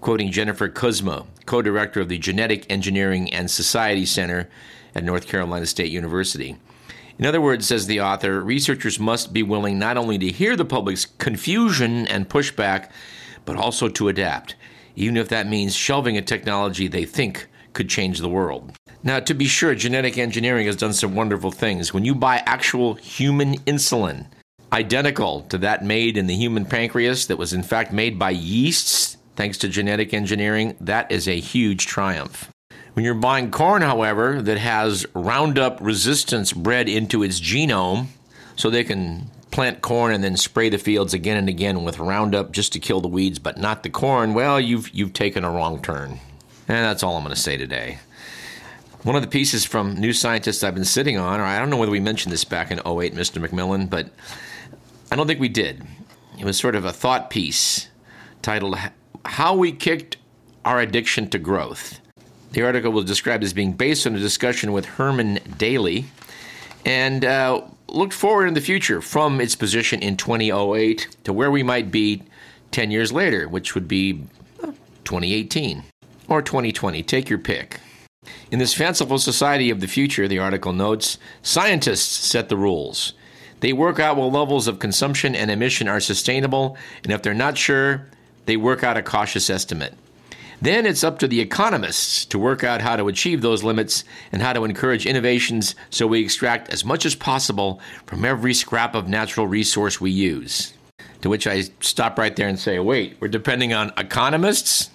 quoting 0.02 0.34
Jennifer 0.34 0.68
Kuzma, 0.68 1.26
co 1.46 1.62
director 1.62 2.02
of 2.02 2.10
the 2.10 2.18
Genetic 2.18 2.70
Engineering 2.70 3.34
and 3.34 3.50
Society 3.50 4.06
Center 4.06 4.50
at 4.94 5.06
North 5.06 5.30
Carolina 5.30 5.66
State 5.66 5.94
University. 5.94 6.58
In 7.18 7.26
other 7.26 7.40
words, 7.40 7.68
says 7.68 7.88
the 7.88 8.02
author, 8.02 8.42
researchers 8.42 9.00
must 9.00 9.32
be 9.32 9.42
willing 9.42 9.80
not 9.80 9.98
only 9.98 10.18
to 10.18 10.32
hear 10.32 10.56
the 10.56 10.66
public's 10.66 11.06
confusion 11.06 12.08
and 12.08 12.28
pushback, 12.28 12.92
but 13.46 13.56
also 13.56 13.88
to 13.88 14.10
adapt, 14.10 14.56
even 14.96 15.16
if 15.16 15.30
that 15.30 15.48
means 15.48 15.76
shelving 15.76 16.18
a 16.18 16.22
technology 16.22 16.88
they 16.88 17.06
think 17.06 17.48
could 17.74 17.90
change 17.90 18.20
the 18.20 18.30
world. 18.30 18.74
Now, 19.04 19.20
to 19.20 19.34
be 19.34 19.46
sure, 19.46 19.76
genetic 19.76 20.18
engineering 20.18 20.66
has 20.66 20.76
done 20.76 20.94
some 20.94 21.16
wonderful 21.16 21.52
things. 21.52 21.94
When 21.94 22.06
you 22.06 22.16
buy 22.16 22.44
actual 22.46 22.96
human 22.96 23.60
insulin, 23.60 24.28
identical 24.74 25.42
to 25.44 25.58
that 25.60 25.86
made 25.86 26.18
in 26.18 26.28
the 26.28 26.36
human 26.36 26.66
pancreas 26.66 27.28
that 27.28 27.38
was 27.38 27.54
in 27.54 27.64
fact 27.64 27.94
made 27.94 28.20
by 28.20 28.32
yeasts, 28.32 29.18
thanks 29.36 29.58
to 29.60 29.70
genetic 29.70 30.14
engineering, 30.14 30.76
that 30.82 31.12
is 31.12 31.28
a 31.28 31.40
huge 31.40 31.86
triumph. 31.86 32.50
When 32.96 33.04
you're 33.04 33.14
buying 33.14 33.52
corn, 33.52 33.82
however, 33.82 34.42
that 34.42 34.58
has 34.58 35.06
Roundup 35.14 35.80
resistance 35.82 36.54
bred 36.54 36.88
into 36.88 37.24
its 37.24 37.42
genome, 37.42 38.08
so 38.56 38.70
they 38.70 38.86
can 38.86 39.30
plant 39.52 39.82
corn 39.82 40.14
and 40.14 40.24
then 40.24 40.38
spray 40.38 40.70
the 40.70 40.78
fields 40.78 41.14
again 41.14 41.36
and 41.36 41.50
again 41.50 41.84
with 41.84 42.00
Roundup 42.00 42.54
just 42.54 42.72
to 42.72 42.80
kill 42.80 43.02
the 43.02 43.10
weeds, 43.10 43.38
but 43.38 43.58
not 43.58 43.84
the 43.84 43.90
corn, 43.90 44.34
well, 44.34 44.62
you've, 44.62 44.90
you've 44.92 45.12
taken 45.12 45.44
a 45.44 45.52
wrong 45.52 45.82
turn. 45.82 46.22
And 46.70 46.86
that's 46.86 47.04
all 47.04 47.18
I'm 47.18 47.24
going 47.24 47.36
to 47.36 47.42
say 47.42 47.58
today. 47.58 48.00
One 49.04 49.18
of 49.18 49.22
the 49.22 49.28
pieces 49.28 49.66
from 49.66 49.96
New 49.96 50.14
Scientist 50.14 50.64
I've 50.64 50.74
been 50.74 50.86
sitting 50.86 51.18
on, 51.18 51.42
or 51.42 51.44
I 51.44 51.60
don't 51.60 51.70
know 51.70 51.78
whether 51.78 51.92
we 51.92 52.00
mentioned 52.00 52.32
this 52.32 52.46
back 52.46 52.72
in 52.72 52.80
08, 52.80 53.14
Mr. 53.14 53.46
McMillan, 53.46 53.90
but 53.90 54.10
I 55.12 55.18
don't 55.18 55.28
think 55.28 55.42
we 55.42 55.50
did. 55.50 55.86
It 56.40 56.46
was 56.46 56.58
sort 56.58 56.76
of 56.76 56.86
a 56.86 56.94
thought 56.94 57.30
piece 57.30 57.90
titled 58.42 58.78
How 59.26 59.54
We 59.54 59.74
Kicked 59.74 60.16
Our 60.64 60.80
Addiction 60.80 61.30
to 61.32 61.40
Growth. 61.40 62.00
The 62.56 62.62
article 62.62 62.94
was 62.94 63.04
described 63.04 63.44
as 63.44 63.52
being 63.52 63.74
based 63.74 64.08
on 64.08 64.16
a 64.16 64.20
discussion 64.20 64.72
with 64.72 64.86
Herman 64.86 65.40
Daly 65.58 66.06
and 66.86 67.26
uh, 67.26 67.62
looked 67.90 68.14
forward 68.14 68.48
in 68.48 68.54
the 68.54 68.62
future 68.62 69.02
from 69.02 69.42
its 69.42 69.58
position 69.58 70.02
in 70.02 70.16
2008 70.16 71.18
to 71.26 71.34
where 71.34 71.52
we 71.52 71.64
might 71.64 71.92
be 71.92 72.24
10 72.72 72.92
years 72.92 73.12
later, 73.12 73.50
which 73.50 73.76
would 73.76 73.90
be 73.90 74.24
uh, 74.64 74.68
2018 75.04 75.84
or 76.30 76.42
2020. 76.42 77.04
Take 77.04 77.30
your 77.30 77.40
pick. 77.40 77.82
In 78.50 78.60
this 78.60 78.74
fanciful 78.74 79.18
society 79.20 79.70
of 79.70 79.82
the 79.82 79.88
future, 79.88 80.26
the 80.26 80.40
article 80.40 80.72
notes, 80.72 81.18
scientists 81.42 82.26
set 82.26 82.48
the 82.48 82.56
rules. 82.56 83.12
They 83.60 83.74
work 83.74 84.00
out 84.00 84.16
what 84.16 84.32
levels 84.32 84.70
of 84.70 84.80
consumption 84.80 85.36
and 85.36 85.52
emission 85.52 85.90
are 85.90 86.00
sustainable, 86.00 86.78
and 87.04 87.12
if 87.12 87.22
they're 87.22 87.34
not 87.34 87.58
sure, 87.58 88.08
they 88.46 88.56
work 88.56 88.82
out 88.82 88.96
a 88.96 89.02
cautious 89.02 89.50
estimate. 89.50 89.94
Then 90.66 90.88
it's 90.88 91.04
up 91.04 91.20
to 91.20 91.28
the 91.28 91.42
economists 91.42 92.26
to 92.26 92.40
work 92.40 92.64
out 92.64 92.82
how 92.82 92.96
to 92.96 93.08
achieve 93.08 93.44
those 93.44 93.64
limits 93.64 94.04
and 94.32 94.42
how 94.42 94.52
to 94.52 94.64
encourage 94.64 95.06
innovations 95.06 95.76
so 95.92 96.08
we 96.08 96.22
extract 96.22 96.74
as 96.74 96.84
much 96.84 97.06
as 97.06 97.14
possible 97.14 97.80
from 98.08 98.26
every 98.26 98.56
scrap 98.56 98.96
of 98.96 99.08
natural 99.08 99.46
resource 99.46 100.02
we 100.02 100.10
use. 100.10 100.74
To 101.22 101.30
which 101.30 101.46
I 101.46 101.66
stop 101.82 102.18
right 102.18 102.36
there 102.36 102.48
and 102.48 102.58
say, 102.58 102.80
wait, 102.80 103.16
we're 103.20 103.28
depending 103.28 103.74
on 103.74 103.94
economists? 103.96 104.90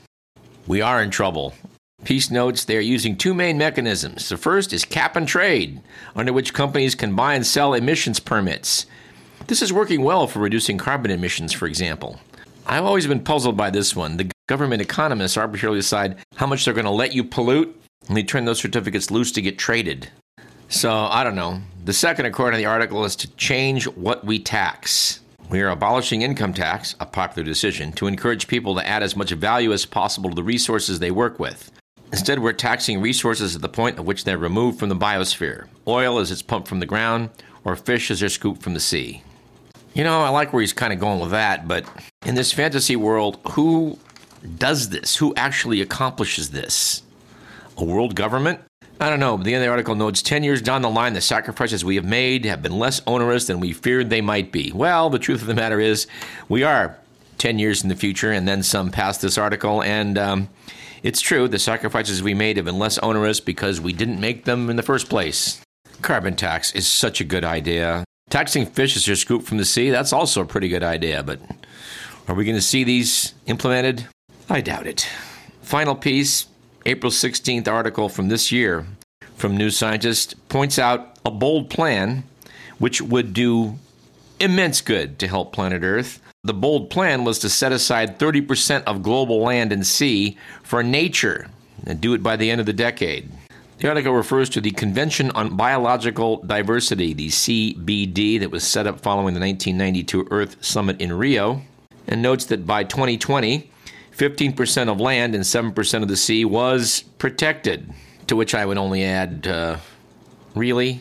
We 0.67 0.81
are 0.83 1.01
in 1.01 1.11
trouble. 1.11 1.55
Piece 2.03 2.33
notes 2.33 2.65
they 2.65 2.77
are 2.77 2.81
using 2.81 3.17
two 3.17 3.33
main 3.33 3.57
mechanisms. 3.57 4.29
The 4.29 4.39
first 4.39 4.73
is 4.73 4.85
cap 4.85 5.15
and 5.15 5.29
trade, 5.29 5.81
under 6.17 6.33
which 6.33 6.53
companies 6.53 6.97
can 6.97 7.15
buy 7.15 7.35
and 7.35 7.47
sell 7.47 7.75
emissions 7.75 8.19
permits. 8.19 8.87
This 9.47 9.63
is 9.63 9.73
working 9.73 10.03
well 10.03 10.27
for 10.27 10.41
reducing 10.41 10.79
carbon 10.79 11.13
emissions, 11.13 11.53
for 11.53 11.67
example. 11.67 12.19
I've 12.67 12.85
always 12.85 13.07
been 13.07 13.23
puzzled 13.23 13.57
by 13.57 13.71
this 13.71 13.95
one. 13.95 14.17
The 14.17 14.31
government 14.51 14.83
economists 14.83 15.37
arbitrarily 15.37 15.79
decide 15.79 16.17
how 16.35 16.45
much 16.45 16.65
they're 16.65 16.75
going 16.75 16.85
to 16.85 16.91
let 16.91 17.15
you 17.15 17.23
pollute, 17.23 17.81
and 18.09 18.17
they 18.17 18.23
turn 18.25 18.47
those 18.47 18.59
certificates 18.59 19.09
loose 19.09 19.31
to 19.31 19.41
get 19.41 19.57
traded. 19.57 20.11
So, 20.69 20.91
I 20.93 21.23
don't 21.23 21.37
know. 21.37 21.61
The 21.85 21.93
second, 21.93 22.27
according 22.27 22.59
to 22.59 22.63
the 22.63 22.67
article, 22.67 23.05
is 23.05 23.15
to 23.17 23.31
change 23.37 23.87
what 23.87 24.25
we 24.25 24.41
tax. 24.41 25.21
We 25.51 25.61
are 25.61 25.69
abolishing 25.69 26.23
income 26.23 26.53
tax, 26.53 26.97
a 26.99 27.07
popular 27.07 27.47
decision, 27.47 27.93
to 27.93 28.09
encourage 28.09 28.49
people 28.49 28.75
to 28.75 28.85
add 28.85 29.05
as 29.05 29.15
much 29.15 29.31
value 29.31 29.73
as 29.73 29.87
possible 29.87 30.31
to 30.31 30.35
the 30.35 30.43
resources 30.43 30.99
they 30.99 31.13
work 31.13 31.39
with. 31.39 31.71
Instead, 32.11 32.41
we're 32.41 32.53
taxing 32.53 33.01
resources 33.01 33.55
at 33.55 33.63
the 33.63 33.69
point 33.69 33.99
at 33.99 34.05
which 34.05 34.25
they're 34.25 34.37
removed 34.37 34.81
from 34.81 34.89
the 34.89 34.97
biosphere 34.97 35.69
oil 35.87 36.19
as 36.19 36.33
it's 36.33 36.43
pumped 36.43 36.67
from 36.67 36.81
the 36.81 36.87
ground, 36.87 37.31
or 37.65 37.77
fish 37.77 38.11
as 38.11 38.19
they're 38.19 38.29
scooped 38.29 38.63
from 38.63 38.75
the 38.75 38.81
sea. 38.81 39.23
You 39.95 40.03
know, 40.03 40.23
I 40.23 40.31
like 40.31 40.53
where 40.53 40.61
he's 40.61 40.73
kind 40.73 40.93
of 40.93 40.99
going 40.99 41.21
with 41.21 41.31
that, 41.31 41.69
but 41.69 41.85
in 42.27 42.35
this 42.35 42.53
fantasy 42.53 42.97
world, 42.97 43.39
who 43.53 43.97
does 44.59 44.89
this? 44.89 45.17
Who 45.17 45.35
actually 45.37 45.81
accomplishes 45.81 46.51
this? 46.51 47.03
A 47.77 47.85
world 47.85 48.15
government? 48.15 48.61
I 49.01 49.09
don't 49.09 49.21
know. 49.21 49.39
The 49.39 49.55
end 49.55 49.63
of 49.63 49.67
the 49.67 49.71
article 49.71 49.95
notes 49.95 50.21
10 50.21 50.45
years 50.45 50.61
down 50.61 50.83
the 50.83 50.91
line, 50.91 51.15
the 51.15 51.23
sacrifices 51.23 51.85
we 51.85 51.97
have 51.97 52.05
made 52.05 52.45
have 52.45 52.63
been 52.63 52.79
less 52.79 53.01
onerous 53.07 53.47
than 53.47 53.59
we 53.59 53.73
feared 53.73 54.11
they 54.11 54.21
might 54.21 54.53
be. 54.53 54.73
Well, 54.73 55.09
the 55.09 55.19
truth 55.19 55.41
of 55.41 55.47
the 55.47 55.55
matter 55.55 55.81
is, 55.81 56.07
we 56.51 56.65
are 56.65 56.99
10 57.39 57.59
years 57.59 57.83
in 57.83 57.89
the 57.89 57.97
future 57.97 58.31
and 58.31 58.47
then 58.47 58.63
some 58.63 58.91
past 58.91 59.23
this 59.23 59.39
article, 59.39 59.83
and 59.83 60.19
um, 60.19 60.49
it's 61.03 61.23
true, 61.23 61.49
the 61.49 61.59
sacrifices 61.59 62.23
we 62.23 62.35
made 62.35 62.57
have 62.57 62.67
been 62.67 62.79
less 62.79 62.99
onerous 62.99 63.41
because 63.41 63.81
we 63.81 63.95
didn't 63.95 64.21
make 64.21 64.45
them 64.45 64.69
in 64.69 64.77
the 64.77 64.83
first 64.83 65.09
place. 65.09 65.63
Carbon 66.03 66.37
tax 66.37 66.75
is 66.75 66.87
such 66.87 67.23
a 67.23 67.25
good 67.25 67.45
idea. 67.45 68.05
Taxing 68.29 68.67
fish 68.67 68.97
as 68.97 69.07
you're 69.07 69.17
scooped 69.17 69.47
from 69.47 69.57
the 69.57 69.65
sea, 69.65 69.89
that's 69.89 70.13
also 70.13 70.43
a 70.43 70.47
pretty 70.47 70.69
good 70.69 70.83
idea, 70.83 71.23
but 71.23 71.41
are 72.29 72.35
we 72.35 72.45
going 72.45 72.55
to 72.57 72.63
see 72.63 72.85
these 72.85 73.33
implemented? 73.47 74.07
I 74.53 74.61
doubt 74.61 74.89
it. 74.89 75.09
Final 75.63 75.95
piece 75.95 76.49
April 76.85 77.13
16th 77.13 77.69
article 77.69 78.09
from 78.09 78.29
this 78.29 78.51
year 78.51 78.85
from 79.37 79.57
New 79.57 79.71
Scientist 79.71 80.35
points 80.49 80.77
out 80.77 81.17
a 81.25 81.31
bold 81.31 81.71
plan 81.71 82.25
which 82.79 83.01
would 83.01 83.33
do 83.33 83.79
immense 84.41 84.81
good 84.81 85.21
to 85.21 85.29
help 85.29 85.53
planet 85.53 85.85
Earth. 85.85 86.21
The 86.43 86.53
bold 86.53 86.91
plan 86.91 87.23
was 87.25 87.39
to 87.41 87.49
set 87.49 87.71
aside 87.71 88.19
30% 88.19 88.83
of 88.85 89.05
global 89.05 89.41
land 89.41 89.71
and 89.71 89.87
sea 89.87 90.37
for 90.65 90.83
nature 90.83 91.49
and 91.87 92.01
do 92.01 92.13
it 92.13 92.23
by 92.23 92.35
the 92.35 92.51
end 92.51 92.61
of 92.61 92.67
the 92.67 92.73
decade. 92.73 93.31
The 93.79 93.89
article 93.89 94.13
refers 94.13 94.51
to 94.51 94.61
the 94.61 94.73
Convention 94.73 95.31
on 95.31 95.57
Biological 95.57 96.39
Diversity, 96.39 97.15
the 97.15 97.29
CBD, 97.29 98.41
that 98.41 98.51
was 98.51 98.65
set 98.65 98.89
up 98.89 99.01
following 99.01 99.35
the 99.35 99.41
1992 99.41 100.27
Earth 100.33 100.57
Summit 100.61 101.01
in 101.01 101.13
Rio, 101.13 101.63
and 102.09 102.21
notes 102.21 102.47
that 102.47 102.67
by 102.67 102.83
2020, 102.83 103.71
15% 104.21 104.89
of 104.91 105.01
land 105.01 105.35
and 105.35 105.45
7% 105.45 106.03
of 106.03 106.09
the 106.09 106.17
sea 106.17 106.45
was 106.45 107.05
protected. 107.17 107.91
To 108.27 108.37
which 108.37 108.55
I 108.55 108.67
would 108.67 108.77
only 108.77 109.03
add, 109.03 109.47
uh, 109.49 109.79
really, 110.55 111.01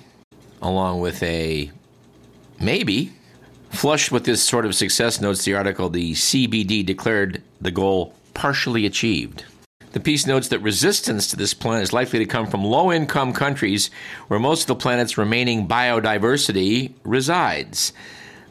along 0.62 1.02
with 1.02 1.22
a 1.22 1.70
maybe. 2.62 3.12
Flushed 3.72 4.12
with 4.12 4.24
this 4.24 4.42
sort 4.42 4.66
of 4.66 4.74
success, 4.74 5.22
notes 5.22 5.44
the 5.44 5.54
article, 5.54 5.90
the 5.90 6.14
CBD 6.14 6.84
declared 6.84 7.44
the 7.62 7.70
goal 7.72 8.16
partially 8.34 8.86
achieved. 8.86 9.44
The 9.92 10.00
piece 10.00 10.26
notes 10.26 10.48
that 10.48 10.60
resistance 10.60 11.28
to 11.28 11.36
this 11.36 11.54
plan 11.54 11.82
is 11.82 11.92
likely 11.92 12.20
to 12.20 12.26
come 12.26 12.48
from 12.48 12.64
low 12.64 12.92
income 12.92 13.34
countries 13.34 13.92
where 14.30 14.40
most 14.40 14.62
of 14.62 14.68
the 14.68 14.76
planet's 14.76 15.18
remaining 15.18 15.68
biodiversity 15.68 16.94
resides. 17.04 17.92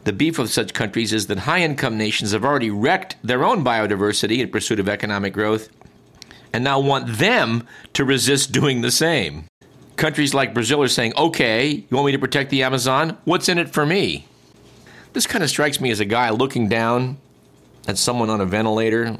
The 0.05 0.13
beef 0.13 0.39
of 0.39 0.49
such 0.49 0.73
countries 0.73 1.13
is 1.13 1.27
that 1.27 1.39
high 1.39 1.61
income 1.61 1.97
nations 1.97 2.31
have 2.31 2.45
already 2.45 2.71
wrecked 2.71 3.17
their 3.23 3.43
own 3.43 3.63
biodiversity 3.63 4.39
in 4.39 4.49
pursuit 4.49 4.79
of 4.79 4.89
economic 4.89 5.33
growth 5.33 5.69
and 6.53 6.63
now 6.63 6.79
want 6.79 7.17
them 7.17 7.67
to 7.93 8.05
resist 8.05 8.51
doing 8.51 8.81
the 8.81 8.91
same. 8.91 9.45
Countries 9.97 10.33
like 10.33 10.53
Brazil 10.53 10.81
are 10.81 10.87
saying, 10.87 11.13
okay, 11.17 11.67
you 11.67 11.87
want 11.91 12.05
me 12.05 12.11
to 12.13 12.19
protect 12.19 12.49
the 12.49 12.63
Amazon? 12.63 13.17
What's 13.25 13.49
in 13.49 13.57
it 13.57 13.69
for 13.69 13.85
me? 13.85 14.27
This 15.13 15.27
kind 15.27 15.43
of 15.43 15.49
strikes 15.49 15.81
me 15.81 15.91
as 15.91 15.99
a 15.99 16.05
guy 16.05 16.29
looking 16.29 16.69
down 16.69 17.17
at 17.87 17.97
someone 17.97 18.29
on 18.29 18.39
a 18.39 18.45
ventilator 18.45 19.17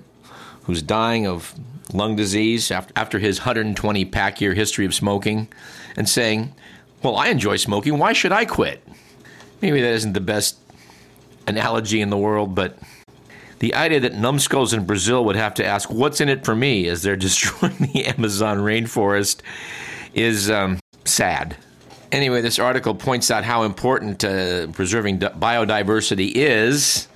who's 0.64 0.82
dying 0.82 1.28
of 1.28 1.54
lung 1.94 2.16
disease 2.16 2.72
after 2.72 3.20
his 3.20 3.40
120 3.40 4.06
pack 4.06 4.40
year 4.40 4.54
history 4.54 4.86
of 4.86 4.94
smoking 4.94 5.48
and 5.96 6.08
saying, 6.08 6.54
Well, 7.02 7.16
I 7.16 7.28
enjoy 7.28 7.58
smoking. 7.58 7.98
Why 7.98 8.14
should 8.14 8.32
I 8.32 8.46
quit? 8.46 8.88
Maybe 9.62 9.82
that 9.82 9.92
isn't 9.94 10.14
the 10.14 10.22
best 10.22 10.58
analogy 11.50 12.00
in 12.00 12.10
the 12.10 12.18
world, 12.18 12.56
but 12.56 12.78
the 13.60 13.76
idea 13.76 14.00
that 14.00 14.16
numbskulls 14.16 14.74
in 14.74 14.86
Brazil 14.86 15.26
would 15.26 15.36
have 15.36 15.54
to 15.56 15.66
ask, 15.66 15.90
What's 15.90 16.22
in 16.22 16.30
it 16.30 16.46
for 16.46 16.56
me 16.56 16.88
as 16.88 17.02
they're 17.02 17.16
destroying 17.28 17.76
the 17.94 18.06
Amazon 18.06 18.60
rainforest 18.60 19.42
is 20.14 20.50
um, 20.50 20.80
sad. 21.06 21.58
Anyway, 22.12 22.42
this 22.42 22.58
article 22.58 22.96
points 22.96 23.30
out 23.30 23.44
how 23.44 23.64
important 23.64 24.24
uh, 24.24 24.68
preserving 24.68 25.20
biodiversity 25.20 26.32
is. 26.34 27.08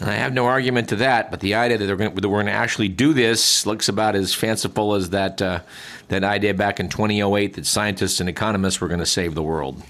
And 0.00 0.10
I 0.10 0.14
have 0.14 0.32
no 0.32 0.46
argument 0.46 0.88
to 0.88 0.96
that, 0.96 1.30
but 1.30 1.40
the 1.40 1.54
idea 1.54 1.78
that, 1.78 1.86
that 1.86 2.14
we're 2.14 2.20
going 2.20 2.46
to 2.46 2.52
actually 2.52 2.88
do 2.88 3.12
this 3.12 3.64
looks 3.64 3.88
about 3.88 4.16
as 4.16 4.34
fanciful 4.34 4.94
as 4.94 5.10
that, 5.10 5.40
uh, 5.40 5.60
that 6.08 6.24
idea 6.24 6.52
back 6.52 6.80
in 6.80 6.88
2008 6.88 7.54
that 7.54 7.66
scientists 7.66 8.18
and 8.18 8.28
economists 8.28 8.80
were 8.80 8.88
going 8.88 9.00
to 9.00 9.06
save 9.06 9.34
the 9.34 9.42
world. 9.42 9.82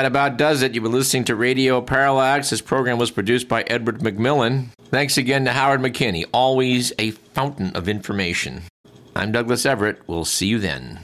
That 0.00 0.06
about 0.06 0.38
does 0.38 0.62
it. 0.62 0.74
You've 0.74 0.84
been 0.84 0.92
listening 0.92 1.24
to 1.24 1.36
Radio 1.36 1.82
Parallax. 1.82 2.48
This 2.48 2.62
program 2.62 2.96
was 2.96 3.10
produced 3.10 3.48
by 3.48 3.64
Edward 3.64 3.98
McMillan. 3.98 4.68
Thanks 4.84 5.18
again 5.18 5.44
to 5.44 5.52
Howard 5.52 5.82
McKinney, 5.82 6.24
always 6.32 6.90
a 6.98 7.10
fountain 7.10 7.76
of 7.76 7.86
information. 7.86 8.62
I'm 9.14 9.30
Douglas 9.30 9.66
Everett. 9.66 10.00
We'll 10.06 10.24
see 10.24 10.46
you 10.46 10.58
then. 10.58 11.00